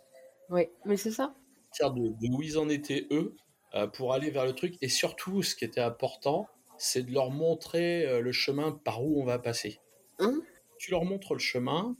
[0.49, 1.33] Oui, mais c'est ça.
[1.69, 3.35] Partir de, où ils en étaient eux,
[3.73, 4.75] euh, pour aller vers le truc.
[4.81, 9.21] Et surtout, ce qui était important, c'est de leur montrer euh, le chemin par où
[9.21, 9.79] on va passer.
[10.19, 10.39] Hein?
[10.77, 11.95] Tu leur montres le chemin,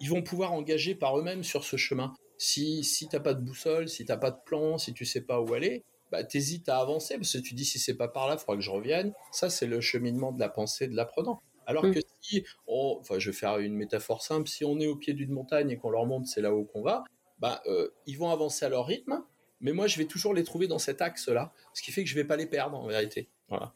[0.00, 2.14] ils vont pouvoir engager par eux-mêmes sur ce chemin.
[2.38, 5.04] Si, si tu n'as pas de boussole, si tu n'as pas de plan, si tu
[5.04, 8.08] sais pas où aller, bah, hésites à avancer parce que tu dis si c'est pas
[8.08, 9.12] par là, il faudra que je revienne.
[9.32, 11.40] Ça, c'est le cheminement de la pensée de l'apprenant.
[11.66, 11.94] Alors mm.
[11.94, 15.30] que si, enfin, je vais faire une métaphore simple, si on est au pied d'une
[15.30, 17.04] montagne et qu'on leur montre c'est là-haut qu'on va,
[17.38, 19.22] bah, euh, ils vont avancer à leur rythme,
[19.60, 22.14] mais moi je vais toujours les trouver dans cet axe-là, ce qui fait que je
[22.14, 23.28] vais pas les perdre en vérité.
[23.48, 23.72] Voilà.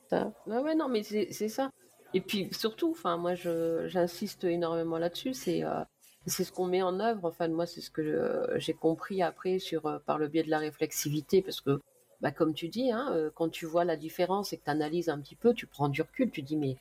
[0.47, 1.71] ouais, non, mais c'est ça.
[2.15, 5.83] Et puis surtout, enfin, moi j'insiste énormément là-dessus, c'est euh,
[6.27, 7.29] c'est ce qu'on met en œuvre.
[7.29, 10.59] Enfin, moi, c'est ce que euh, j'ai compris après sur par le biais de la
[10.59, 11.81] réflexivité, parce que,
[12.25, 15.21] bah, comme tu dis, hein, quand tu vois la différence et que tu analyses un
[15.21, 16.77] petit peu, tu prends du recul, tu dis mais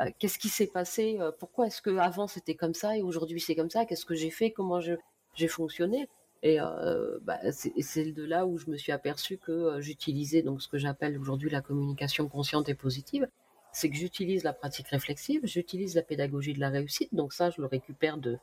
[0.00, 3.40] euh, qu'est-ce qui s'est passé euh, Pourquoi est-ce que avant c'était comme ça et aujourd'hui
[3.40, 6.08] c'est comme ça Qu'est-ce que j'ai fait Comment j'ai fonctionné
[6.42, 10.68] Et euh, bah, c'est de là où je me suis aperçu que j'utilisais donc ce
[10.68, 13.28] que j'appelle aujourd'hui la communication consciente et positive.
[13.72, 17.12] C'est que j'utilise la pratique réflexive, j'utilise la pédagogie de la réussite.
[17.14, 18.38] Donc ça, je le récupère de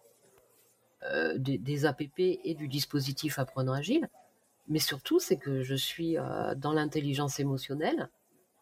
[1.38, 4.08] des, des, APP et du dispositif apprenant agile.
[4.72, 6.16] Mais surtout, c'est que je suis
[6.56, 8.10] dans l'intelligence émotionnelle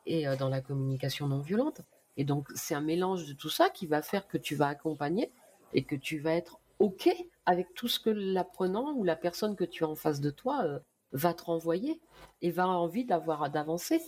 [0.05, 1.81] et dans la communication non violente.
[2.17, 5.31] Et donc, c'est un mélange de tout ça qui va faire que tu vas accompagner
[5.73, 7.09] et que tu vas être OK
[7.45, 10.63] avec tout ce que l'apprenant ou la personne que tu as en face de toi
[10.65, 10.79] euh,
[11.11, 12.01] va te renvoyer
[12.41, 14.01] et va avoir envie d'avoir d'avancer.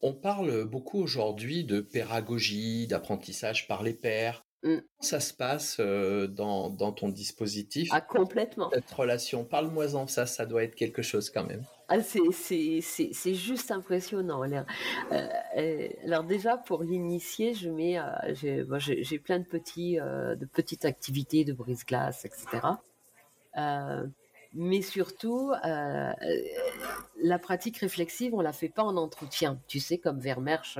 [0.00, 4.44] On parle beaucoup aujourd'hui de pédagogie, d'apprentissage par les pairs.
[4.62, 7.88] Comment ça se passe euh, dans, dans, ton dispositif?
[7.92, 8.70] Ah, complètement.
[8.72, 11.64] Cette relation, parle-moi-en, ça, ça doit être quelque chose quand même.
[11.88, 14.42] Ah, c'est juste impressionnant.
[14.42, 14.64] Alors,
[15.10, 17.98] euh, euh, alors déjà, pour l'initier, je mets,
[18.34, 22.62] j'ai plein de, petits, de petites activités de brise-glace, etc.
[24.54, 29.58] mais surtout, la pratique réflexive, on la fait pas en entretien.
[29.66, 30.78] Tu sais, comme Vermersch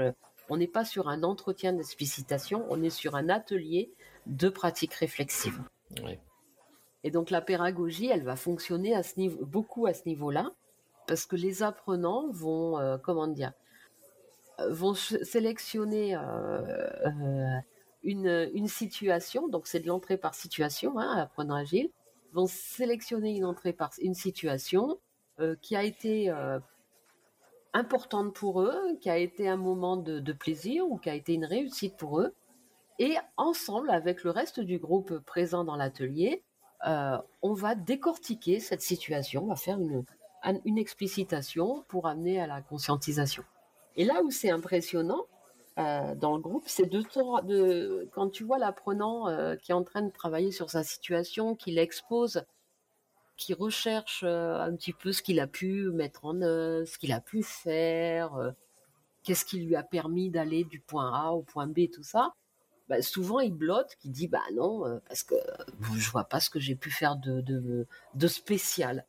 [0.48, 3.92] on n'est pas sur un entretien d'explicitation, on est sur un atelier
[4.26, 5.60] de pratique réflexive.
[7.04, 10.52] Et donc la pédagogie, elle va fonctionner à ce niveau, beaucoup à ce niveau-là,
[11.06, 13.52] parce que les apprenants vont, euh, comment dire,
[14.60, 17.58] euh, vont sélectionner euh,
[18.02, 21.90] une, situation, donc c'est de l'entrée par situation, hein, apprenant agile,
[22.32, 24.98] vont sélectionner une entrée par une situation
[25.60, 26.32] qui a été
[27.74, 31.44] importante pour eux, qui a été un moment de, plaisir ou qui a été une
[31.44, 32.34] réussite pour eux.
[32.98, 36.42] Et ensemble, avec le reste du groupe présent dans l'atelier,
[36.86, 40.04] euh, on va décortiquer cette situation, on va faire une,
[40.64, 43.44] une explicitation pour amener à la conscientisation.
[43.96, 45.26] Et là où c'est impressionnant
[45.78, 50.02] euh, dans le groupe, c'est de, quand tu vois l'apprenant euh, qui est en train
[50.02, 52.44] de travailler sur sa situation, qu'il expose
[53.36, 57.12] qui recherche euh, un petit peu ce qu'il a pu mettre en œuvre, ce qu'il
[57.12, 58.50] a pu faire, euh,
[59.22, 62.34] qu'est-ce qui lui a permis d'aller du point A au point B, tout ça.
[62.88, 65.34] Bah, souvent il blotte, qui dit bah non euh, parce que
[65.96, 69.06] je vois pas ce que j'ai pu faire de, de, spécial.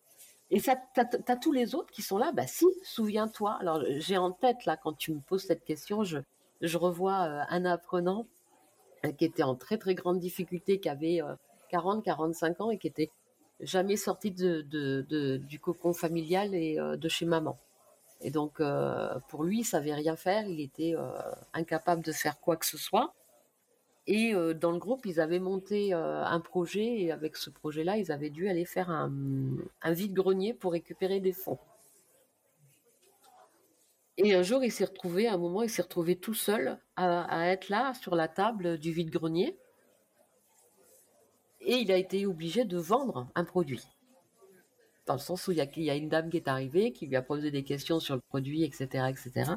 [0.51, 2.31] Et ça, t'as as tous les autres qui sont là.
[2.31, 3.57] Bah si, souviens-toi.
[3.59, 6.19] Alors j'ai en tête là quand tu me poses cette question, je
[6.61, 8.27] je revois un apprenant
[9.17, 11.19] qui était en très très grande difficulté, qui avait
[11.69, 13.09] 40, 45 ans et qui était
[13.65, 17.57] jamais sorti de, du cocon familial et euh, de chez maman.
[18.21, 21.09] Et donc, euh, pour lui, il savait rien faire, il était euh,
[21.53, 23.13] incapable de faire quoi que ce soit.
[24.05, 28.31] Et dans le groupe, ils avaient monté un projet, et avec ce projet-là, ils avaient
[28.31, 29.09] dû aller faire un,
[29.85, 31.57] vide-grenier pour récupérer des fonds.
[34.17, 37.47] Et un jour, il s'est retrouvé, à un moment, il s'est retrouvé tout seul à
[37.47, 39.57] être là, sur la table du vide-grenier
[41.65, 43.81] et il a été obligé de vendre un produit.
[45.05, 47.21] Dans le sens où il y, a, une dame qui est arrivée, qui lui a
[47.21, 49.51] posé des questions sur le produit, etc., etc.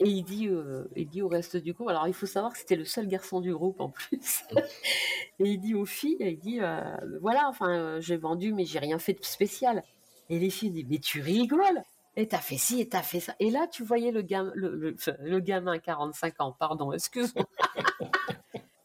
[0.00, 2.58] Et il dit, euh, il dit au reste du groupe, alors il faut savoir que
[2.58, 4.44] c'était le seul garçon du groupe en plus.
[5.38, 6.80] et il dit aux filles, il dit, euh,
[7.20, 9.82] voilà, enfin, euh, j'ai vendu, mais j'ai rien fait de spécial.
[10.28, 11.82] Et les filles disent, mais tu rigoles
[12.16, 13.34] et t'as fait ci, et t'as fait ça.
[13.40, 17.46] Et là, tu voyais le, gamin, le gamin, 45 ans, pardon, excuse-moi.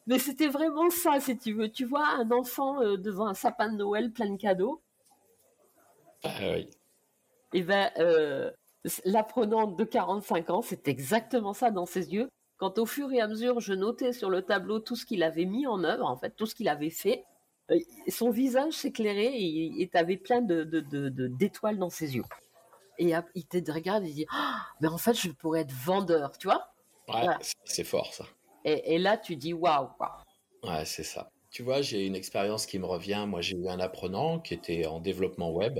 [0.07, 1.71] Mais c'était vraiment ça, si tu veux.
[1.71, 4.81] Tu vois un enfant euh, devant un sapin de Noël plein de cadeaux.
[6.23, 6.69] Ah oui.
[7.53, 8.51] Et ben, euh,
[9.05, 12.29] l'apprenant de 45 ans, c'est exactement ça dans ses yeux.
[12.57, 15.45] Quand au fur et à mesure, je notais sur le tableau tout ce qu'il avait
[15.45, 17.25] mis en œuvre, en fait, tout ce qu'il avait fait,
[17.71, 20.63] euh, son visage s'éclairait et il avait plein de,
[21.27, 22.23] d'étoiles dans ses yeux.
[22.97, 26.37] Et il te regarde et il dit ah, Mais en fait, je pourrais être vendeur,
[26.37, 26.69] tu vois?
[27.07, 27.27] Ouais,
[27.65, 28.25] c'est fort ça.
[28.65, 29.89] Et, là, tu dis waouh.
[30.63, 31.31] Ouais, c'est ça.
[31.51, 33.25] Tu vois, j'ai une expérience qui me revient.
[33.27, 35.79] Moi, j'ai eu un apprenant qui était en développement web,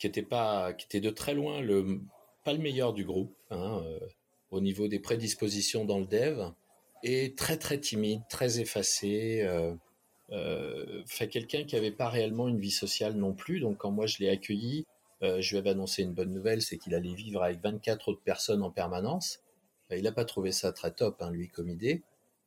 [0.00, 2.00] qui était pas, qui était de très loin le
[2.44, 4.00] pas le meilleur du groupe hein, euh,
[4.50, 6.50] au niveau des prédispositions dans le dev,
[7.04, 9.42] et très très timide, très effacé.
[9.42, 9.74] Euh,
[10.30, 13.60] euh, fait quelqu'un qui avait pas réellement une vie sociale non plus.
[13.60, 14.86] Donc quand moi je l'ai accueilli,
[15.22, 18.62] je lui avais annoncé une bonne nouvelle, c'est qu'il allait vivre avec 24 autres personnes
[18.62, 19.40] en permanence.
[19.90, 22.02] Il n'a pas trouvé ça très top, hein, lui, comme idée.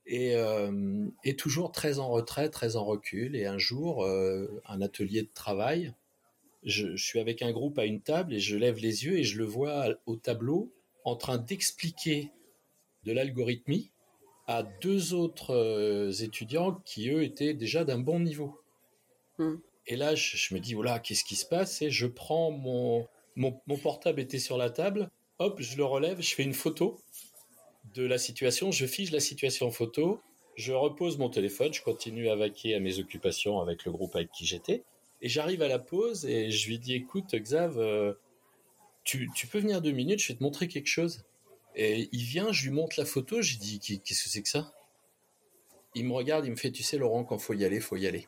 [0.06, 3.36] Et, euh, toujours très en retrait, très en recul.
[3.36, 5.94] Et un jour, euh, un atelier de travail,
[6.64, 9.38] je, suis avec un groupe à une table et je lève les yeux et je
[9.38, 10.72] le vois au tableau
[11.04, 12.32] en train d'expliquer
[13.04, 13.92] de l'algorithmie
[14.46, 18.60] à deux autres euh, étudiants qui, eux, étaient déjà d'un bon niveau.
[19.40, 19.56] Hmm.
[19.88, 21.82] Et là, je, me dis, voilà, qu'est-ce qui se passe?
[21.82, 26.22] Et je prends mon, mon, mon portable était sur la table, hop, je le relève,
[26.22, 27.00] je fais une photo
[27.94, 30.22] de la situation, je fige la situation en photo,
[30.56, 34.32] je repose mon téléphone, je continue à vaquer à mes occupations avec le groupe avec
[34.32, 34.84] qui j'étais,
[35.22, 38.14] et j'arrive à la pause et je lui dis écoute Xav, euh,
[39.04, 41.24] tu, peux venir deux minutes, je vais te montrer quelque chose.
[41.76, 44.50] Et il vient, je lui montre la photo, je lui dis qu'est-ce que c'est que
[44.50, 44.74] ça?
[45.96, 48.08] Il me regarde, il me fait tu sais Laurent, quand faut y aller, faut y
[48.08, 48.28] aller.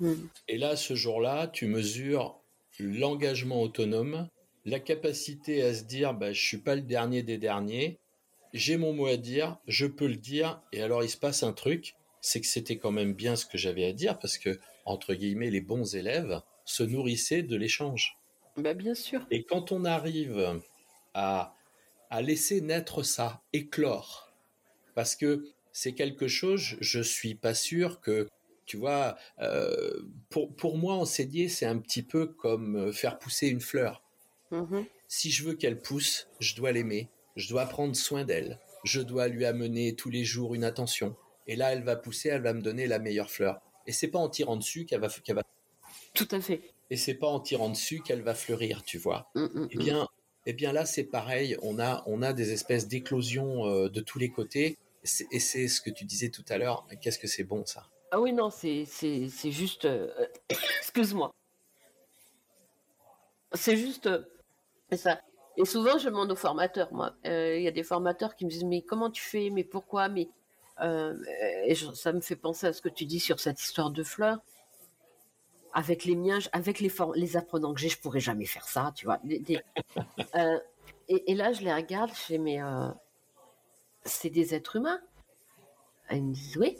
[0.00, 0.14] Hmm.
[0.48, 2.38] Et là, ce jour-là, tu mesures
[2.78, 4.28] l'engagement autonome,
[4.64, 7.98] la capacité à se dire bah, je suis pas le dernier des derniers,
[8.52, 11.52] j'ai mon mot à dire, je peux le dire, et alors il se passe un
[11.52, 15.14] truc, c'est que c'était quand même bien ce que j'avais à dire, parce que, entre
[15.14, 18.18] guillemets, les bons élèves se nourrissaient de l'échange.
[18.56, 19.26] Bah, bien sûr.
[19.30, 20.60] Et quand on arrive
[21.14, 21.54] à,
[22.10, 24.32] à laisser naître ça, éclore,
[24.94, 28.28] parce que c'est quelque chose, je suis pas sûr que,
[28.64, 29.92] tu vois, euh,
[30.30, 34.02] pour, pour moi, enseigner, c'est un petit peu comme faire pousser une fleur.
[34.50, 39.00] Mmh Si je veux qu'elle pousse, je dois l'aimer, je dois prendre soin d'elle, je
[39.00, 41.16] dois lui amener tous les jours une attention.
[41.46, 43.60] Et là, elle va pousser, elle va me donner la meilleure fleur.
[43.86, 45.42] Et c'est pas en tirant dessus qu'elle va, qu'elle va.
[46.14, 46.60] Tout à fait.
[46.90, 49.30] Et c'est pas en tirant dessus qu'elle va fleurir, tu vois.
[49.34, 50.08] Mmh, mmh, Eh bien,
[50.46, 51.56] eh bien là, c'est pareil.
[51.62, 54.76] On a, on a des espèces d'éclosions euh, de tous les côtés.
[55.30, 56.86] Et c'est ce que tu disais tout à l'heure.
[57.00, 57.88] Qu'est-ce que c'est bon ça?
[58.10, 59.84] Ah oui, non, c'est, c'est, c'est juste.
[59.84, 60.08] euh,
[60.80, 61.32] Excuse-moi.
[63.54, 64.06] C'est juste.
[64.06, 64.22] euh,
[64.90, 65.20] c'est ça.
[65.56, 67.14] Et souvent, je demande aux formateurs, moi.
[67.26, 69.50] Euh, Il y a des formateurs qui me disent Mais comment tu fais?
[69.50, 70.08] Mais pourquoi?
[70.08, 70.28] Mais.
[70.82, 71.16] euh,
[71.64, 74.02] et je- ça me fait penser à ce que tu dis sur cette histoire de
[74.02, 74.38] fleurs.
[75.72, 79.04] Avec les miens, avec les, les apprenants que j'ai, je pourrais jamais faire ça, tu
[79.06, 79.18] vois.
[79.24, 79.60] Des- des-
[80.34, 80.58] euh,
[81.08, 82.60] et, et là, je les regarde, je fais Mais.
[84.04, 85.00] c'est des êtres humains
[86.10, 86.76] Ils me disent Oui,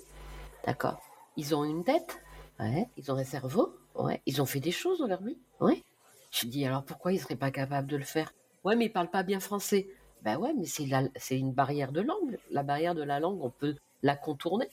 [0.65, 1.01] d'accord.
[1.37, 2.21] Ils ont une tête,
[2.61, 2.89] ouais.
[2.97, 4.23] Ils ont un cerveau, ouais.
[4.27, 5.83] Ils ont fait des choses dans leur vie, ouais.
[6.31, 8.33] Je dis alors pourquoi ils seraient pas capables de le faire?
[8.67, 9.87] Ouais, mais ils parlent pas bien français.
[10.23, 12.37] Ben ouais, mais c'est la- c'est une barrière de langue.
[12.51, 14.67] La barrière de la langue, on peut la contourner.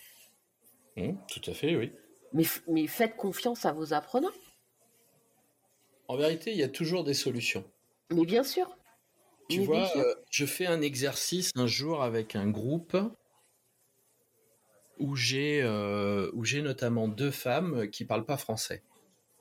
[0.97, 1.93] Hum, Tout à fait, oui.
[2.33, 4.31] Mais, faites confiance à vos apprenants.
[6.07, 7.63] En vérité, il y a toujours des solutions.
[8.09, 8.75] Mais bien sûr.
[9.47, 10.01] Tu Mais vois, sûr.
[10.01, 12.97] euh, je fais un exercice un jour avec un groupe
[14.99, 18.81] où j'ai euh, où j'ai notamment deux femmes qui parlent pas français.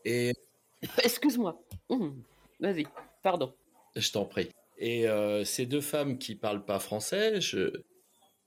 [0.05, 0.35] Et
[1.03, 1.59] Excuse-moi.
[1.89, 2.23] Hum,
[2.61, 2.87] Vas-y,
[3.23, 3.55] pardon.
[3.97, 4.51] Je t'en prie.
[4.79, 7.83] Et euh, ces deux femmes qui parlent pas français, je,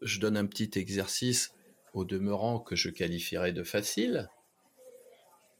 [0.02, 1.54] je donne un petit exercice
[1.94, 4.30] au demeurant que je qualifierais de facile.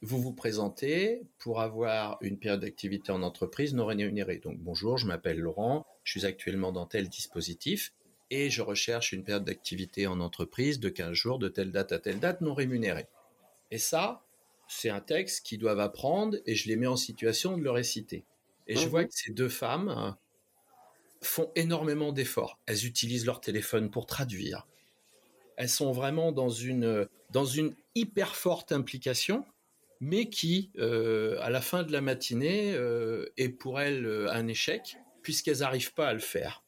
[0.02, 4.38] Vous vous présentez pour avoir une période d'activité en entreprise non rémunérée.
[4.38, 7.94] Donc bonjour, je m'appelle Laurent, je suis actuellement dans tel dispositif
[8.30, 12.00] et je recherche une période d'activité en entreprise de 15 jours de telle date à
[12.00, 13.08] telle date non rémunérée.
[13.72, 14.26] Et ça,
[14.68, 18.26] c'est un texte qu'ils doivent apprendre et je les mets en situation de le réciter.
[18.68, 18.90] Et je Mhm.
[18.90, 20.12] vois que ces deux femmes euh,
[21.22, 22.60] font énormément d'efforts.
[22.66, 24.68] Elles utilisent leur téléphone pour traduire.
[25.58, 29.46] Elles sont vraiment dans une, dans une hyper forte implication,
[30.02, 34.98] mais qui, euh, à la fin de la matinée, euh, est pour elles un échec,
[35.24, 36.64] puisqu'elles n'arrivent pas à le faire.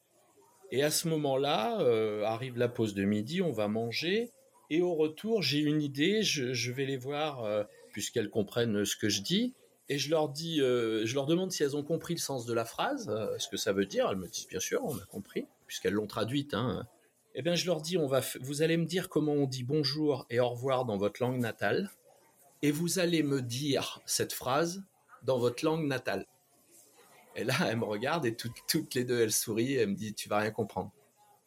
[0.70, 4.32] Et à ce moment-là, euh, arrive la pause de midi, on va manger,
[4.70, 9.08] et au retour, j'ai une idée, je, je vais les voir, puisqu'elles comprennent ce que
[9.08, 9.54] je dis,
[9.88, 12.52] et je leur dis, euh, je leur demande si elles ont compris le sens de
[12.52, 14.08] la phrase, euh, ce que ça veut dire.
[14.10, 16.52] Elles me disent bien sûr, on a compris, puisqu'elles l'ont traduite.
[16.52, 16.86] Hein.
[17.34, 20.26] Eh bien, je leur dis, on va, vous allez me dire comment on dit bonjour
[20.28, 21.90] et au revoir dans votre langue natale,
[22.60, 24.82] et vous allez me dire cette phrase
[25.22, 26.26] dans votre langue natale.
[27.34, 29.74] Et là, elles me regardent et toutes, les deux, elles sourient.
[29.74, 30.90] Et elles me disent, tu vas rien comprendre.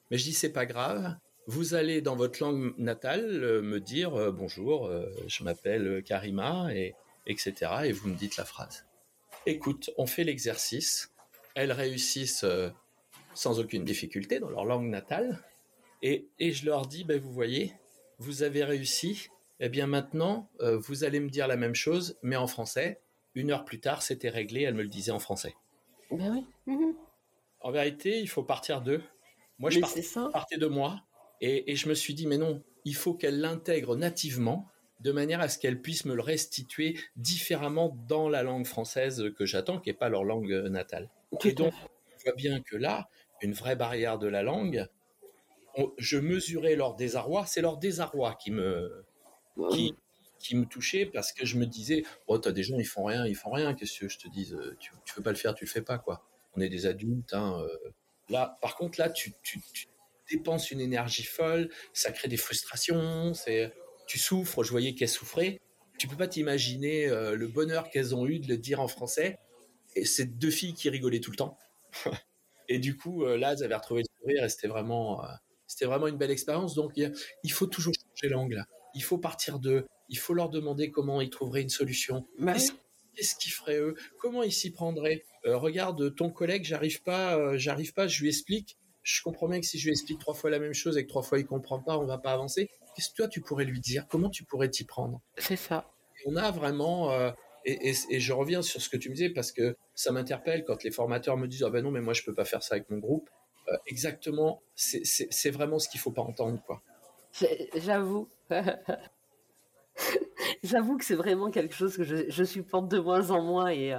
[0.10, 1.16] Mais je dis, c'est pas grave.
[1.48, 4.90] Vous allez dans votre langue natale euh, me dire bonjour,
[5.28, 7.54] je m'appelle Karima et etc.
[7.86, 8.86] Et vous me dites la phrase.
[9.46, 11.14] Écoute, on fait l'exercice.
[11.56, 12.70] Elles réussissent euh,
[13.34, 15.44] sans aucune difficulté dans leur langue natale.
[16.02, 17.74] Et, et je leur dis, ben, vous voyez,
[18.20, 19.30] vous avez réussi.
[19.60, 23.02] Eh bien maintenant, euh, vous allez me dire la même chose, mais en français.
[23.36, 24.62] Une heure plus tard, c'était réglé.
[24.64, 25.56] Elle me le disait en français.
[26.12, 26.46] Ben oui.
[26.66, 26.96] Mhm.
[27.62, 29.04] En vérité, il faut partir d'eux.
[29.60, 30.30] Moi, je Mais partais ça.
[30.34, 31.02] partais de moi
[31.40, 34.68] et, et je me suis dit, mais non, il faut qu'elle l'intègre nativement
[35.02, 39.46] de manière à ce qu'elle puisse me le restituer différemment dans la langue française que
[39.46, 41.10] j'attends, qui n'est pas leur langue euh, natale.
[41.44, 41.74] Et donc,
[42.18, 43.10] je vois bien que là,
[43.42, 44.86] une vraie barrière de la langue,
[45.76, 49.04] on- je mesurais leur désarroi, c'est leur désarroi qui me,
[49.72, 49.96] qui,
[50.40, 53.26] qui me touchait parce que je me disais, oh, t'as des gens, ils font rien,
[53.26, 55.56] ils font rien, qu'est-ce que je te dise, euh, tu, tu veux pas le faire,
[55.56, 56.24] tu le fais pas, quoi.
[56.56, 57.60] On est des adultes, hein.
[57.64, 57.90] euh.
[58.30, 59.88] Là, par contre, là, tu, tu, tu
[60.30, 63.74] dépenses une énergie folle, ça crée des frustrations, c'est,
[64.12, 65.62] tu souffres, je voyais qu'elles souffraient.
[65.98, 69.38] Tu peux pas t'imaginer euh, le bonheur qu'elles ont eu de le dire en français.
[69.96, 71.58] Et c'est deux filles qui rigolaient tout le temps.
[72.68, 75.28] et du coup, euh, là, elles avaient retrouvé le sourire et c'était vraiment, euh,
[75.66, 76.76] c'était vraiment une belle expérience.
[76.76, 77.12] Donc, il y a-
[77.46, 78.66] il faut toujours changer l'angle.
[78.96, 79.86] Il faut partir d'eux.
[80.10, 82.28] Il faut leur demander comment ils trouveraient une solution.
[82.38, 82.58] Ben
[83.16, 83.96] Qu'est-ce qu'ils feraient eux?
[84.20, 85.24] Comment ils s'y prendraient?
[85.46, 88.78] Euh, Regarde, ton collègue, j'arrive pas, euh, j'arrive pas, je lui explique.
[89.04, 91.10] Je comprends bien que si je lui explique trois fois la même chose et que
[91.10, 92.70] trois fois il comprend pas, on va pas avancer.
[92.96, 94.08] Qu'est-ce que toi tu pourrais lui dire?
[94.08, 95.22] Comment tu pourrais t'y prendre?
[95.38, 95.86] C'est ça.
[96.26, 97.32] on a vraiment, euh,
[97.66, 100.64] et, et- et je reviens sur ce que tu me disais parce que ça m'interpelle
[100.66, 102.76] quand les formateurs me disent ah ben non mais moi je peux pas faire ça
[102.76, 103.30] avec mon groupe.
[103.88, 106.82] exactement, c'est vraiment ce qu'il faut pas entendre, quoi.
[107.76, 108.28] J'avoue.
[110.64, 113.96] J'avoue que c'est vraiment quelque chose que je, je, supporte de moins en moins et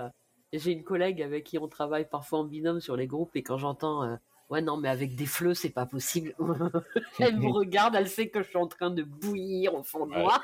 [0.52, 3.58] j'ai une collègue avec qui on travaille parfois en binôme sur les groupes et quand
[3.58, 4.18] j'entends
[4.52, 6.34] ouais non mais avec des fleux c'est pas possible,
[7.18, 10.12] elle me regarde, elle sait que je suis en train de bouillir au fond de
[10.12, 10.42] moi.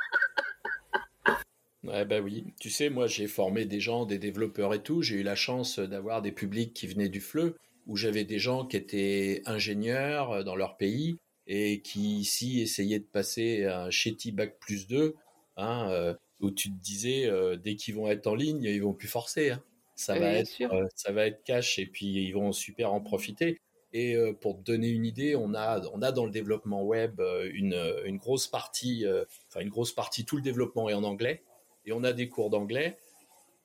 [1.85, 2.45] Ouais, bah oui.
[2.61, 5.01] Tu sais, moi, j'ai formé des gens, des développeurs et tout.
[5.01, 7.55] J'ai eu la chance d'avoir des publics qui venaient du FLE,
[7.87, 12.99] où j'avais des gens qui étaient ingénieurs euh, dans leur pays et qui ici essayaient
[12.99, 15.15] de passer un Chetty Bac plus 2,
[15.57, 18.93] hein, euh, où tu te disais, euh, dès qu'ils vont être en ligne, ils vont
[18.93, 19.51] plus forcer.
[19.53, 19.63] Hein.
[19.95, 20.51] Ça, va être,
[20.95, 23.59] ça va être cash et puis ils vont super en profiter.
[23.93, 27.23] Et pour te donner une idée, on a, on a dans le développement web
[27.53, 27.75] une,
[28.05, 29.07] une grosse partie,
[29.49, 31.43] enfin une grosse partie, tout le développement est en anglais
[31.89, 32.99] et on a des cours d'anglais.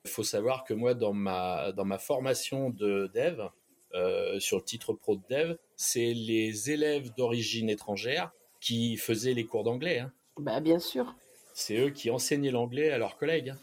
[0.04, 3.48] Il faut savoir que moi, dans ma, dans ma formation de dev,
[3.94, 9.44] euh, sur le titre pro de dev, c'est les élèves d'origine étrangère qui faisaient les
[9.44, 10.00] cours d'anglais.
[10.00, 10.12] Hein.
[10.38, 11.14] Bah, bien sûr.
[11.52, 13.50] C'est eux qui enseignaient l'anglais à leurs collègues.
[13.50, 13.58] Hein.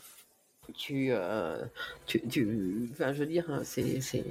[0.75, 1.65] Tu, euh,
[2.05, 4.23] tu, tu, enfin, je veux dire, hein, c'est, c'est,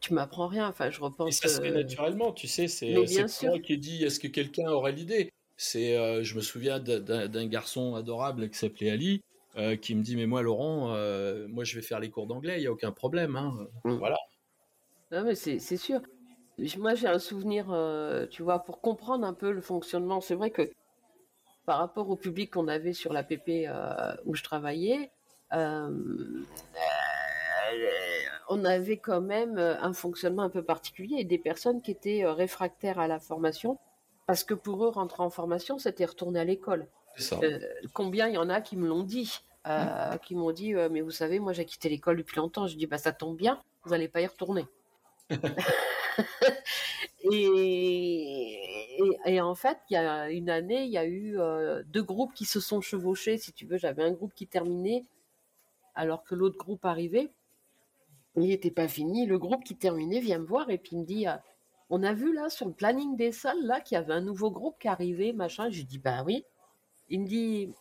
[0.00, 0.68] tu m'apprends rien.
[0.68, 1.28] Enfin, je repense.
[1.28, 2.68] Et ça se fait naturellement, tu sais.
[2.68, 5.30] C'est, moi qui dit est-ce que quelqu'un aurait l'idée?
[5.56, 9.22] C'est, euh, je me souviens d'un garçon adorable qui s'appelait Ali,
[9.56, 12.58] euh, qui me dit mais moi Laurent, euh, moi je vais faire les cours d'anglais,
[12.58, 13.66] il y a aucun problème, hein.
[13.84, 13.94] mm.
[13.94, 14.18] Voilà.
[15.12, 16.00] Non mais c'est sûr.
[16.78, 17.66] Moi j'ai un souvenir,
[18.30, 20.20] tu vois, pour comprendre un peu le fonctionnement.
[20.20, 20.70] C'est vrai que
[21.64, 23.68] par rapport au public qu'on avait sur la PP
[24.26, 25.10] où je travaillais,
[28.48, 32.98] on avait quand même un fonctionnement un peu particulier et des personnes qui étaient réfractaires
[32.98, 33.78] à la formation
[34.26, 36.88] parce que pour eux, rentrer en formation, c'était retourner à l'école.
[37.32, 37.58] Euh,
[37.94, 40.18] combien il y en a qui me l'ont dit euh, mmh.
[40.18, 42.66] Qui m'ont dit, euh, mais vous savez, moi j'ai quitté l'école depuis longtemps.
[42.66, 44.66] Je dis, bah ça tombe bien, vous n'allez pas y retourner.
[47.32, 48.60] et,
[49.24, 51.36] et, en fait, il y a une année, il y a eu
[51.86, 53.38] deux groupes qui se sont chevauchés.
[53.38, 55.04] Si tu veux, j'avais un groupe qui terminait
[55.96, 57.32] alors que l'autre groupe arrivait.
[58.36, 59.26] Il n'était pas fini.
[59.26, 61.26] Le groupe qui terminait vient me voir et puis me dit
[61.88, 64.50] on a vu là sur le planning des salles là qu'il y avait un nouveau
[64.50, 65.70] groupe qui arrivait, machin.
[65.70, 66.44] Je dis bah oui.
[67.08, 67.72] Il me dit,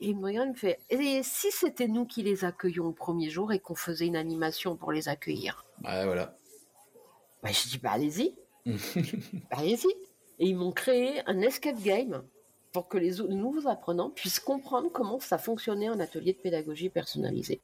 [0.00, 3.30] il me regarde, il me fait, et si c'était nous qui les accueillions le premier
[3.30, 5.64] jour et qu'on faisait une animation pour les accueillir?
[5.82, 6.36] Ouais, voilà.
[7.42, 8.34] Bah, je dis bah allez-y,
[8.66, 9.88] bah, allez-y.
[10.38, 12.24] Et ils m'ont créé un escape game
[12.72, 17.62] pour que les nouveaux apprenants puissent comprendre comment ça fonctionnait en atelier de pédagogie personnalisée.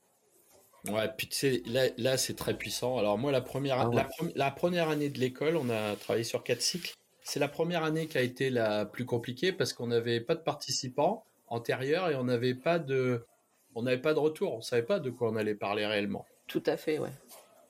[0.89, 2.99] Ouais, puis tu sais, là, là c'est très puissant.
[2.99, 6.63] Alors moi, la première, ah la, première année de l'école, on a travaillé sur quatre
[6.63, 6.95] cycles.
[7.23, 10.41] C'est la première année qui a été la plus compliquée parce qu'on n'avait pas de
[10.41, 13.27] participants antérieurs et on n'avait pas de,
[13.75, 14.55] on n'avait pas de retour.
[14.55, 16.25] On savait pas de quoi on allait parler réellement.
[16.47, 17.13] Tout à fait, ouais.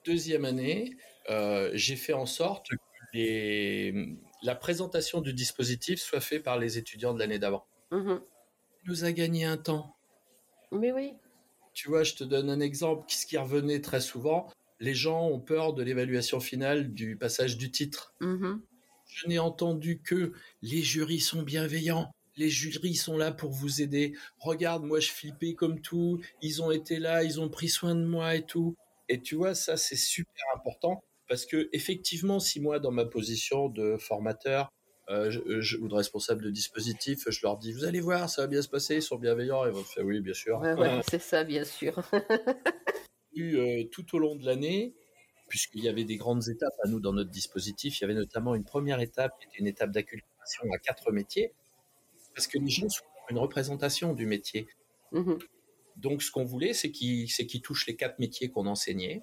[0.07, 0.97] Deuxième année,
[1.29, 2.77] euh, j'ai fait en sorte que
[3.13, 7.67] les, la présentation du dispositif soit faite par les étudiants de l'année d'avant.
[7.91, 8.19] Mmh
[8.87, 9.95] nous a gagné un temps.
[10.73, 11.15] Mais oui.
[11.73, 13.05] Tu vois, je te donne un exemple.
[13.09, 14.49] Ce qui revenait très souvent,
[14.81, 18.15] les gens ont peur de l'évaluation finale du passage du titre.
[18.21, 18.61] Mm-hmm.
[19.07, 22.11] Je n'ai entendu que les jurys sont bienveillants.
[22.37, 24.15] Les jurys sont là pour vous aider.
[24.39, 26.21] Regarde, moi je flippais comme tout.
[26.43, 28.77] Ils ont été là, ils ont pris soin de moi et tout.
[29.09, 33.69] Et tu vois, ça c'est super important parce que effectivement, si moi dans ma position
[33.69, 34.71] de formateur,
[35.11, 38.47] euh, je, ou de responsable de dispositif, je leur dis, vous allez voir, ça va
[38.47, 39.67] bien se passer, ils sont bienveillants.
[39.67, 40.63] Ils vont faire, oui, bien sûr.
[41.09, 42.01] c'est ça, bien sûr.
[43.39, 44.95] euh, tout au long de l'année,
[45.49, 48.55] puisqu'il y avait des grandes étapes à nous dans notre dispositif, il y avait notamment
[48.55, 51.53] une première étape qui était une étape d'acculturation à quatre métiers,
[52.35, 54.69] parce que les gens sont une représentation du métier.
[55.11, 55.35] Mmh
[55.97, 59.23] Donc, ce qu'on voulait, c'est qu'ils touchent les quatre métiers qu'on enseignait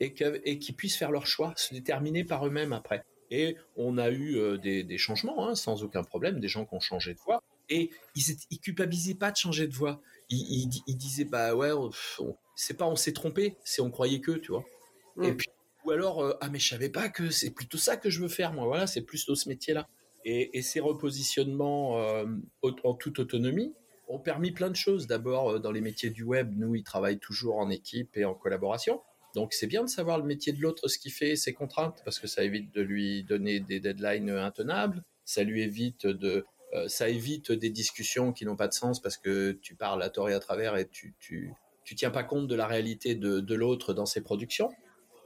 [0.00, 0.12] et
[0.58, 3.04] qu'ils puissent faire leur choix, se déterminer par eux-mêmes après.
[3.30, 6.80] Et on a eu euh, des, changements, hein, sans aucun problème, des gens qui ont
[6.80, 7.42] changé de voix.
[7.68, 10.00] Et ils, ils culpabilisaient pas de changer de voix.
[10.28, 11.70] Ils, disaient, bah ouais,
[12.56, 14.64] c'est pas on s'est trompé, c'est on croyait que, tu vois.
[15.16, 15.24] Mm.
[15.24, 15.48] Et puis,
[15.84, 18.28] ou alors, euh, ah mais je savais pas que c'est plutôt ça que je veux
[18.28, 19.88] faire, moi, voilà, c'est plutôt ce métier-là.
[20.24, 22.26] Et, ces repositionnements euh,
[22.62, 23.72] en toute autonomie
[24.08, 25.06] ont permis plein de choses.
[25.06, 29.00] D'abord, dans les métiers du web, nous, ils travaillent toujours en équipe et en collaboration.
[29.34, 32.18] Donc c'est bien de savoir le métier de l'autre, ce qu'il fait, ses contraintes, parce
[32.18, 37.08] que ça évite de lui donner des deadlines intenables, ça lui évite de, euh, ça
[37.08, 40.34] évite des discussions qui n'ont pas de sens parce que tu parles à tort et
[40.34, 41.52] à travers et tu, tu,
[41.84, 44.70] tu tiens pas compte de la réalité de, de l'autre dans ses productions.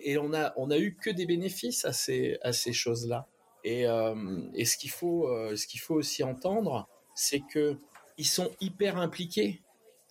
[0.01, 3.27] Et on a, on a eu que des bénéfices à ces, à ces choses-là.
[3.63, 7.79] Et, euh, et ce qu'il faut, euh, ce qu'il faut aussi entendre, c'est que
[8.17, 9.64] ils sont hyper impliqués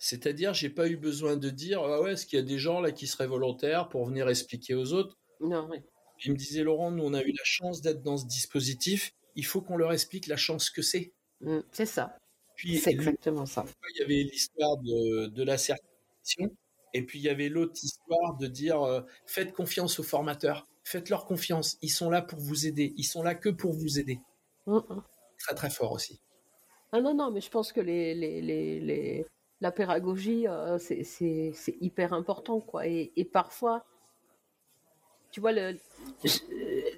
[0.04, 2.82] c'est-à-dire, j'ai pas eu besoin de dire, ah ouais, est-ce qu'il y a des gens
[2.82, 5.16] là qui seraient volontaires pour venir expliquer aux autres?
[5.40, 5.78] Non, oui.
[6.22, 9.12] Il me disait, Laurent, nous, on a eu la chance d'être dans ce dispositif.
[9.34, 11.14] Il faut qu'on leur explique la chance que c'est.
[11.40, 12.18] Mmh, c'est ça.
[12.58, 13.64] C'est exactement ça.
[13.94, 16.54] Il y avait l'histoire de, de, la certification.
[16.92, 20.68] Et puis, il y avait l'autre histoire de dire, euh, faites confiance aux formateurs.
[20.84, 21.78] Faites-leur confiance.
[21.80, 22.92] Ils sont là pour vous aider.
[22.98, 24.18] Ils sont là que pour vous aider.
[24.66, 25.02] Mmh, mmh.
[25.38, 26.20] Très, très fort aussi.
[26.92, 29.26] Ah non, non, mais je pense que les, les, les,
[29.64, 32.60] la pédagogie, euh, c'est hyper important.
[32.60, 32.86] quoi.
[32.86, 33.86] Et, parfois,
[35.30, 35.78] tu vois, le,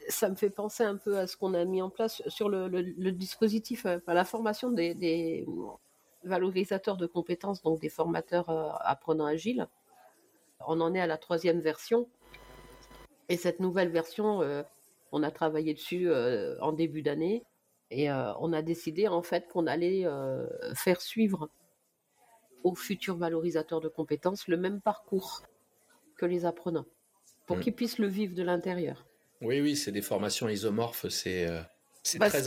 [0.09, 3.13] ça me fait penser un peu à ce qu'on a mis en place sur le,
[3.13, 5.47] dispositif, euh, la formation des,
[6.25, 9.69] valorisateurs de compétences, donc des formateurs euh, apprenants agiles.
[10.67, 12.09] On en est à la troisième version.
[13.29, 14.65] Et cette nouvelle version, euh,
[15.13, 16.13] on a travaillé dessus
[16.61, 17.45] en début d'année.
[17.93, 20.05] Et on a décidé en fait qu'on allait
[20.75, 21.49] faire suivre
[22.67, 25.43] aux futurs valorisateurs de compétences le même parcours
[26.17, 26.87] que les apprenants
[27.47, 27.61] pour mm.
[27.61, 29.07] qu'ils puissent le vivre de l'intérieur.
[29.41, 31.61] Oui, oui, c'est des formations isomorphes, c'est euh,
[32.03, 32.43] très,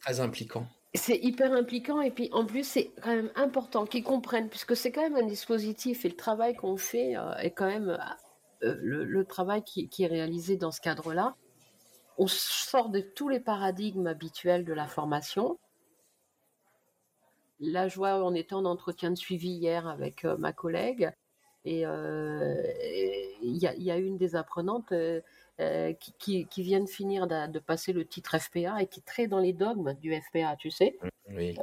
[0.00, 0.68] très impliquant.
[0.94, 4.92] C'est hyper impliquant et puis en plus c'est quand même important qu'ils comprennent puisque c'est
[4.92, 7.98] quand même un dispositif et le travail qu'on fait euh, est quand même
[8.62, 11.34] euh, le, travail qui, qui, est réalisé dans ce cadre-là.
[12.16, 15.58] On sort de tous les paradigmes habituels de la formation.
[17.72, 21.12] Là, je vois, on était en entretien de suivi hier avec ma collègue
[21.64, 22.62] et euh,
[23.42, 25.20] il y, a une des apprenantes euh,
[25.60, 29.28] euh, qui, qui, vient de finir de, passer le titre FPA et qui est très
[29.28, 30.98] dans les dogmes du FPA, tu sais.
[31.30, 31.56] Oui.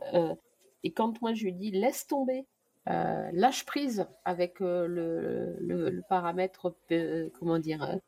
[0.84, 2.48] et quand moi je lui dis laisse tomber,
[2.88, 6.76] lâche prise avec le, le, paramètre,
[7.38, 8.00] comment dire,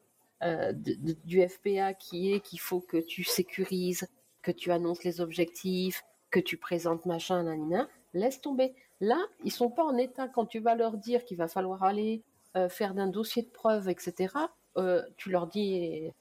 [1.26, 4.08] du FPA qui est qu'il faut que tu sécurises,
[4.41, 6.04] que tu annonces les objectifs,
[6.34, 8.74] que tu présentes machin, nanina, laisse tomber.
[9.00, 12.24] Là, ils sont pas en état quand tu vas leur dire qu'il va falloir aller
[12.58, 14.34] euh, faire d'un dossier de preuve, etc.
[14.78, 16.12] Euh, tu leur dis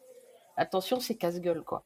[0.57, 1.85] attention, c'est casse-gueule quoi.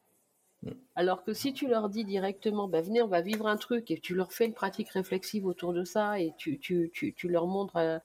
[0.63, 0.71] Mm.
[0.95, 3.99] Alors que si tu leur dis directement, ben venez, on va vivre un truc, et
[4.01, 7.77] tu leur fais une pratique réflexive autour de ça, et tu, tu, tu, leur montres,
[7.77, 7.99] euh,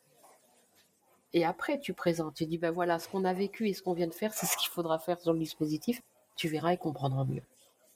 [1.33, 3.93] et après tu présentes, tu dis, ben voilà, ce qu'on a vécu et ce qu'on
[3.93, 6.01] vient de faire, c'est ce qu'il faudra faire sur le dispositif,
[6.35, 7.43] tu verras, ils comprendront mieux.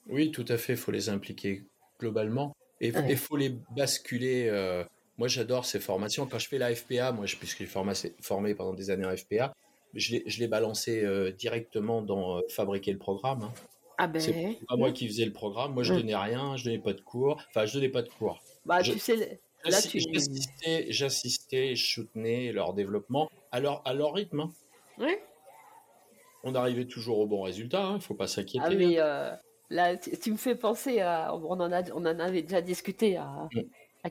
[0.08, 1.64] Oui, tout à fait, il faut les impliquer
[2.00, 2.56] globalement.
[2.82, 4.48] Et il faut les basculer.
[4.50, 4.84] Euh,
[5.18, 6.26] moi, j'adore ces formations.
[6.26, 9.16] Quand je fais la FPA, moi, je, puisque je suis formé, pendant des années en
[9.16, 9.54] FPA,
[9.94, 13.44] je l'ai balancé euh, directement dans euh, fabriquer le programme.
[13.44, 13.54] Hein.
[13.98, 14.20] Ah ben.
[14.20, 15.74] C'est pas moi qui faisais le programme.
[15.74, 15.98] Moi, je mmh.
[15.98, 17.42] donnais rien, je donnais pas de cours.
[17.50, 18.42] Enfin, je donnais pas de cours.
[18.66, 20.00] Bah, tu sais, là, tu.
[20.90, 24.42] J'assistais, je soutenais leur développement à leur, à leur rythme.
[24.42, 24.52] Hein.
[24.98, 25.16] Oui.
[26.44, 27.80] On arrivait toujours au bon résultat.
[27.80, 27.94] Il hein.
[27.96, 28.66] ne faut pas s'inquiéter.
[28.68, 29.40] Ah, mais hein.
[29.70, 31.34] Là, tu, me fais penser à.
[31.34, 33.62] On en, a, on en avait déjà discuté à, mm.
[34.04, 34.10] à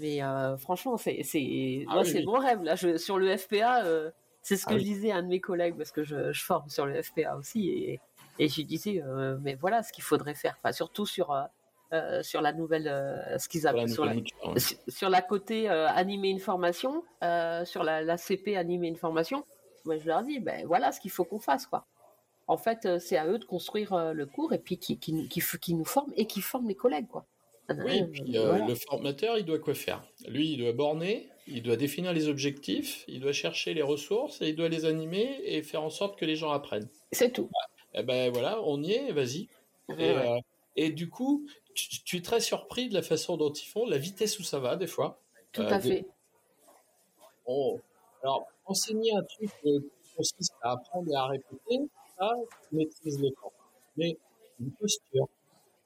[0.00, 2.62] mais euh, franchement, c'est c'est ah mon rêve.
[2.62, 4.10] Là, je, sur le FPA, euh,
[4.42, 6.44] c'est ce ah que je disais à un de mes collègues, parce que je, je
[6.44, 8.00] forme sur le FPA aussi, et,
[8.38, 10.56] et je disais, euh, mais voilà ce qu'il faudrait faire.
[10.62, 11.36] Enfin, surtout sur.
[12.22, 12.84] sur la nouvelle,
[13.38, 14.14] ce qu'ils appellent sur, la,
[14.88, 17.04] sur la côté animer une formation,
[17.64, 19.44] sur la, la, CP animer une formation,
[19.84, 21.86] moi je leur dis, ben voilà ce qu'il faut qu'on fasse quoi
[22.46, 25.28] en fait, euh, c'est à eux de construire euh, le cours et puis qui, qui,
[25.28, 27.08] qui, nous forment et qui forment les collègues.
[27.08, 27.26] Quoi.
[27.70, 30.02] Oui, et puis euh, le formateur, il doit quoi faire?
[30.28, 34.48] Lui, il doit borner, il doit définir les objectifs, il doit chercher les ressources et
[34.48, 36.88] il doit les animer et faire en sorte que les gens apprennent.
[37.12, 37.48] C'est tout.
[37.94, 39.48] Et eh ben voilà, on y est, vas-y.
[40.76, 44.38] Et, du coup, tu, es très surpris de la façon dont ils font, la vitesse
[44.40, 45.20] où ça va des fois.
[45.52, 46.04] Tout à fait.
[48.22, 49.80] Alors, enseigner un truc qui
[50.16, 51.80] consiste à apprendre et à répéter,
[52.18, 52.32] ça,
[52.68, 53.52] tu maîtrises les corps.
[53.96, 54.16] Mais
[54.60, 55.28] une posture,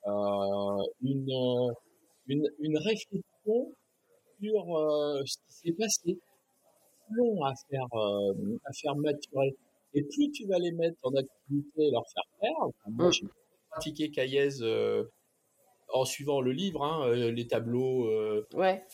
[0.07, 1.73] euh, une, euh,
[2.27, 3.75] une, une, réflexion
[4.41, 6.19] sur euh, ce qui s'est passé,
[7.11, 9.55] long à faire, euh, à faire maturer.
[9.95, 13.13] Et plus tu vas les mettre en activité et leur faire faire, moi mm.
[13.13, 13.27] j'ai
[13.71, 14.49] pratiqué Caillez
[15.91, 18.07] en suivant le livre, hein, les tableaux,
[18.53, 18.85] ouais.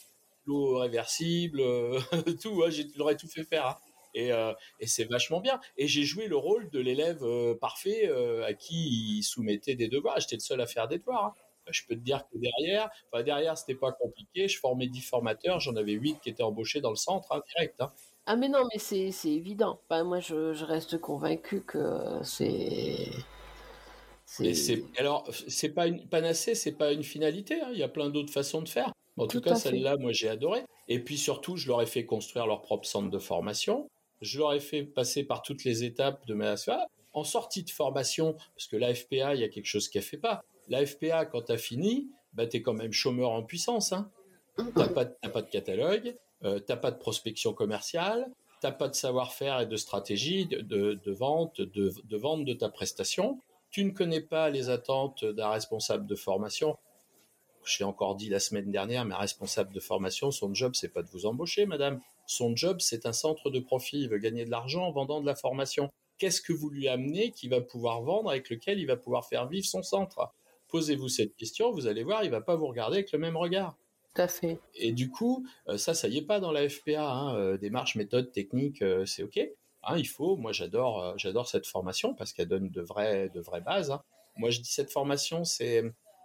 [0.45, 1.61] tableaux réversibles,
[2.41, 3.67] tout, hein, j'aurais tout fait faire.
[3.67, 3.77] Hein.
[4.17, 5.61] Euh, et, c'est vachement bien.
[5.77, 9.89] Et j'ai joué le rôle de l'élève euh, parfait euh, à qui il soumettait des
[9.89, 10.19] devoirs.
[10.21, 11.27] J'étais le seul à faire des devoirs.
[11.27, 11.35] Hein.
[11.71, 14.49] Je peux te dire que derrière, enfin derrière, c'était pas compliqué.
[14.49, 17.81] Je formais 10 formateurs, j'en avais 8 qui étaient embauchés dans le centre, hein, direct.
[17.81, 17.91] Hein.
[18.27, 19.81] Ah mais non, mais c'est évident.
[19.91, 23.09] moi, je, reste convaincu que c'est...
[24.99, 27.61] Alors, c'est pas une panacée, c'est pas une finalité.
[27.73, 28.93] Il y a plein d'autres façons de faire.
[29.17, 30.65] En tout, tout cas, celle-là, moi, j'ai adoré.
[30.89, 33.89] Et puis surtout, je leur ai fait construire leur propre centre de formation
[34.25, 36.55] je leur ai fait passer par toutes les étapes de ma
[37.13, 40.19] en sortie de formation, parce que la FPA, il y a quelque chose qu'elle fait
[40.19, 40.43] pas.
[40.69, 43.93] La FPA, quand tu as fini, bah, tu es quand même chômeur en puissance.
[43.93, 44.11] Hein.
[44.57, 48.27] Tu n'as pas, de catalogue, euh, tu n'as pas de prospection commerciale,
[48.61, 53.41] t'as pas de savoir-faire et de stratégie de, vente, de vente de ta prestation.
[53.71, 56.77] Tu ne connais pas les attentes d'un responsable de formation.
[57.65, 60.93] Je l'ai encore dit la semaine dernière, mais un responsable de formation, son job, c'est
[60.93, 62.01] pas de vous embaucher, madame.
[62.27, 64.03] Son job, c'est un centre de profit.
[64.03, 65.91] Il veut gagner de l'argent en vendant de la formation.
[66.19, 69.49] Qu'est-ce que vous lui amenez qui va pouvoir vendre, avec lequel il va pouvoir faire
[69.49, 70.33] vivre son centre?
[70.69, 73.77] Posez-vous cette question, vous allez voir, il va pas vous regarder avec le même regard.
[74.15, 74.59] Tout à fait.
[74.75, 77.11] Et du coup, euh, ça, ça y est pas dans la FPA.
[77.11, 79.41] Hein, euh, démarche, méthode, technique, euh, c'est ok.
[79.83, 80.37] Hein, il faut.
[80.37, 83.91] Moi, j'adore, j'adore cette formation parce qu'elle donne de vraies, de vraies bases.
[83.91, 84.03] Hein.
[84.37, 85.85] Moi, je dis cette formation, c'est,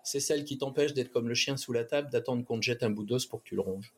[0.10, 2.84] c'est celle qui t'empêche d'être comme le chien sous la table, d'attendre qu'on te jette
[2.84, 3.94] un bout d'os pour que tu le ronges.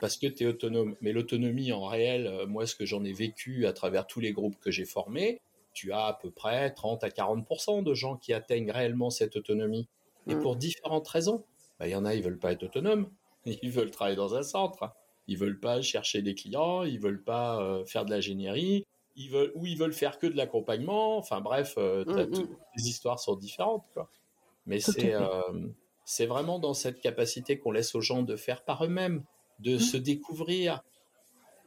[0.00, 0.96] parce que tu es autonome.
[1.00, 4.58] Mais l'autonomie en réel, moi, ce que j'en ai vécu à travers tous les groupes
[4.60, 5.40] que j'ai formés,
[5.74, 9.88] tu as à peu près 30 à 40% de gens qui atteignent réellement cette autonomie.
[10.26, 10.40] Et mmh.
[10.40, 11.44] pour différentes raisons.
[11.78, 13.10] Bah, il y en a, ils veulent pas être autonomes.
[13.44, 14.90] Ils veulent travailler dans un centre.
[15.26, 16.84] Ils veulent pas chercher des clients.
[16.84, 18.86] Ils veulent pas euh, faire de l'ingénierie.
[19.16, 21.18] Ils veulent ou ils veulent faire que de l'accompagnement.
[21.18, 22.48] Enfin bref, euh, mm, mm.
[22.78, 23.84] les histoires sont différentes.
[23.92, 24.08] Quoi.
[24.66, 25.40] Mais c'est euh,
[26.04, 29.24] c'est vraiment dans cette capacité qu'on laisse aux gens de faire par eux-mêmes,
[29.58, 29.80] de mm.
[29.80, 30.82] se découvrir.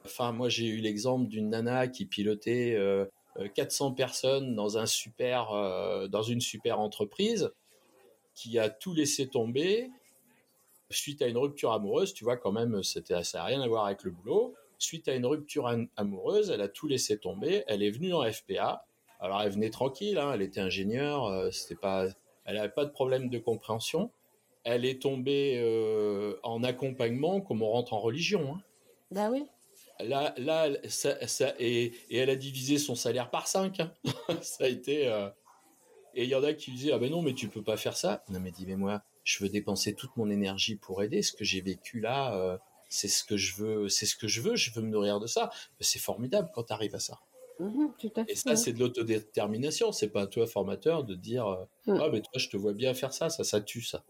[0.06, 2.78] Enfin, moi, j'ai eu l'exemple d'une nana qui pilotait
[3.56, 5.52] 400 personnes dans un super,
[6.08, 7.52] dans une super entreprise
[8.36, 9.90] qui a tout laissé tomber
[10.90, 12.14] suite à une rupture amoureuse.
[12.14, 14.56] Tu vois, quand même, c'était, ça n'a rien à voir avec le boulot.
[14.80, 17.64] Suite à une rupture amoureuse, elle a tout laissé tomber.
[17.68, 18.86] Elle est venue en FPA.
[19.20, 20.18] Alors, elle venait tranquille.
[20.18, 21.26] Hein, elle était ingénieure.
[21.26, 22.08] Euh, c'était pas,
[22.48, 24.10] elle n'avait pas de problème de compréhension.
[24.64, 28.56] Elle est tombée euh, en accompagnement comme on rentre en religion.
[28.56, 28.62] Hein.
[29.12, 29.46] Bah oui.
[30.00, 33.80] Là, là, ça, ça et, et, elle a divisé son salaire par 5.
[33.80, 33.92] Hein.
[34.42, 35.08] ça a été.
[35.08, 35.30] Euh,
[36.14, 37.96] et il y en a qui disaient ah ben non mais tu peux pas faire
[37.96, 38.24] ça.
[38.30, 41.22] Non mais dis mais moi je veux dépenser toute mon énergie pour aider.
[41.22, 42.58] Ce que j'ai vécu là, euh,
[42.90, 44.56] c'est ce que je veux, c'est ce que je veux.
[44.56, 45.52] Je veux me nourrir de ça.
[45.82, 47.20] C'est formidable quand tu arrives à ça.
[47.60, 47.92] Mhm,
[48.28, 49.92] et ça c'est de l'autodétermination.
[49.92, 52.00] C'est pas à toi formateur de dire euh, mm.
[52.02, 54.04] ah mais toi je te vois bien faire ça, ça ça tue ça.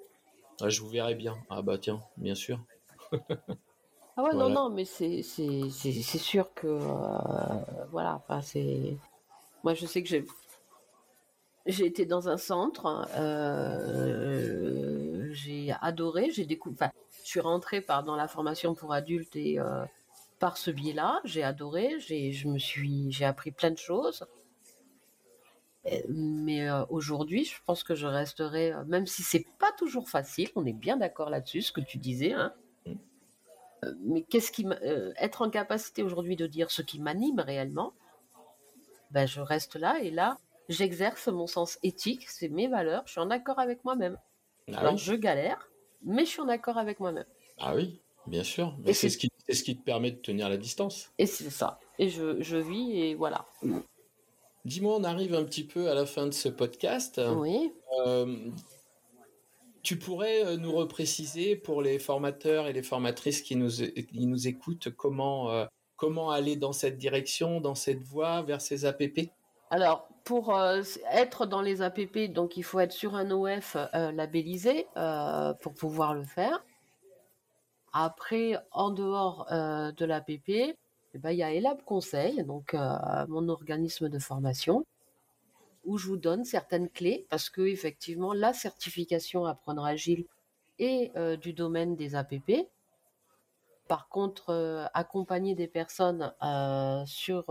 [0.62, 1.36] Ah, je vous verrai bien.
[1.50, 2.60] Ah bah tiens, bien sûr.
[4.18, 8.98] ah ouais non non mais c'est sûr que euh, voilà enfin c'est
[9.64, 10.26] moi je sais que j'ai
[11.68, 14.48] j'ai été dans un centre, euh,
[15.32, 16.92] j'ai adoré, j'ai découvert.
[17.24, 19.84] je suis rentrée par dans la formation pour adultes et euh,
[20.40, 24.26] par ce biais-là, j'ai adoré, j'ai, je me suis, j'ai appris plein de choses.
[26.10, 30.66] Mais euh, aujourd'hui, je pense que je resterai, même si c'est pas toujours facile, on
[30.66, 32.34] est bien d'accord là-dessus, ce que tu disais.
[32.34, 32.54] Hein.
[34.02, 34.68] mais qu'est-ce qui,
[35.18, 37.94] être en capacité aujourd'hui de dire ce qui m'anime réellement,
[39.12, 40.38] ben je reste là et là
[40.70, 44.18] j'exerce mon sens éthique, c'est mes valeurs, je suis en accord avec moi-même.
[44.74, 45.70] Ah Alors je galère,
[46.04, 47.26] mais je suis en accord avec moi-même.
[47.60, 48.76] Ah oui, bien sûr.
[48.84, 51.12] Mais c'est ce qui, ce qui te permet de tenir la distance.
[51.18, 51.80] Et c'est ça.
[52.00, 53.46] Et je, je, vis et voilà.
[54.66, 57.22] Dis-moi, on arrive un petit peu à la fin de ce podcast.
[57.36, 57.72] Oui.
[58.06, 58.36] Euh,
[59.82, 64.48] tu pourrais euh, nous repréciser pour les formateurs et les formatrices qui nous, qui nous
[64.48, 65.66] écoutent comment, euh,
[65.96, 69.32] comment aller dans cette direction, dans cette voie vers ces APP
[69.70, 74.12] alors, pour euh, être dans les APP, donc il faut être sur un OF euh,
[74.12, 76.64] labellisé euh, pour pouvoir le faire.
[77.94, 80.76] Après, en dehors de l'APP, eh
[81.16, 82.74] ben, il y a ELAB Conseil, donc
[83.28, 84.86] mon organisme de formation,
[85.86, 90.26] où je vous donne certaines clés, parce que effectivement, la certification Apprendre Agile
[90.80, 92.68] est du domaine des APP.
[93.88, 96.34] Par contre, accompagner des personnes
[97.06, 97.46] sur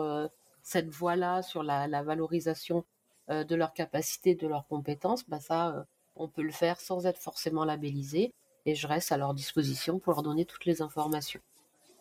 [0.67, 2.85] cette voie-là sur la, valorisation
[3.31, 5.85] euh, de leurs capacités, de leurs compétences, bah ça, euh,
[6.17, 8.35] on peut le faire sans être forcément labellisé.
[8.67, 11.41] Et je reste à leur disposition pour leur donner toutes les informations.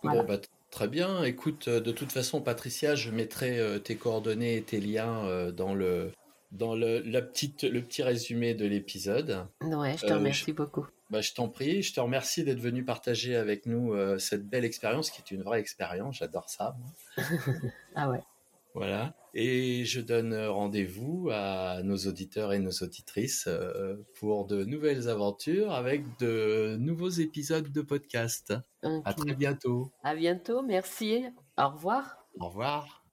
[0.03, 0.37] Bon, bah,
[0.71, 1.23] très bien.
[1.23, 6.11] Écoute, euh, de toute façon, Patricia, je mettrai tes coordonnées et tes liens dans le
[6.51, 9.47] dans le, la petite, le petit résumé de l'épisode.
[9.61, 10.87] Ouais, je te remercie beaucoup.
[11.09, 15.09] Bah, je t'en prie, je te remercie d'être venu partager avec nous cette belle expérience
[15.11, 16.17] qui est une vraie expérience.
[16.17, 16.75] J'adore ça.
[17.95, 18.23] ah ouais.
[18.73, 19.13] Voilà.
[19.37, 25.73] Et je donne rendez-vous à nos auditeurs et nos auditrices euh, pour de nouvelles aventures
[25.73, 28.53] avec de nouveaux épisodes de podcast.
[29.03, 29.91] À très bientôt.
[30.03, 30.61] À bientôt.
[30.61, 31.25] Merci.
[31.57, 32.25] Au revoir.
[32.39, 33.04] Au revoir.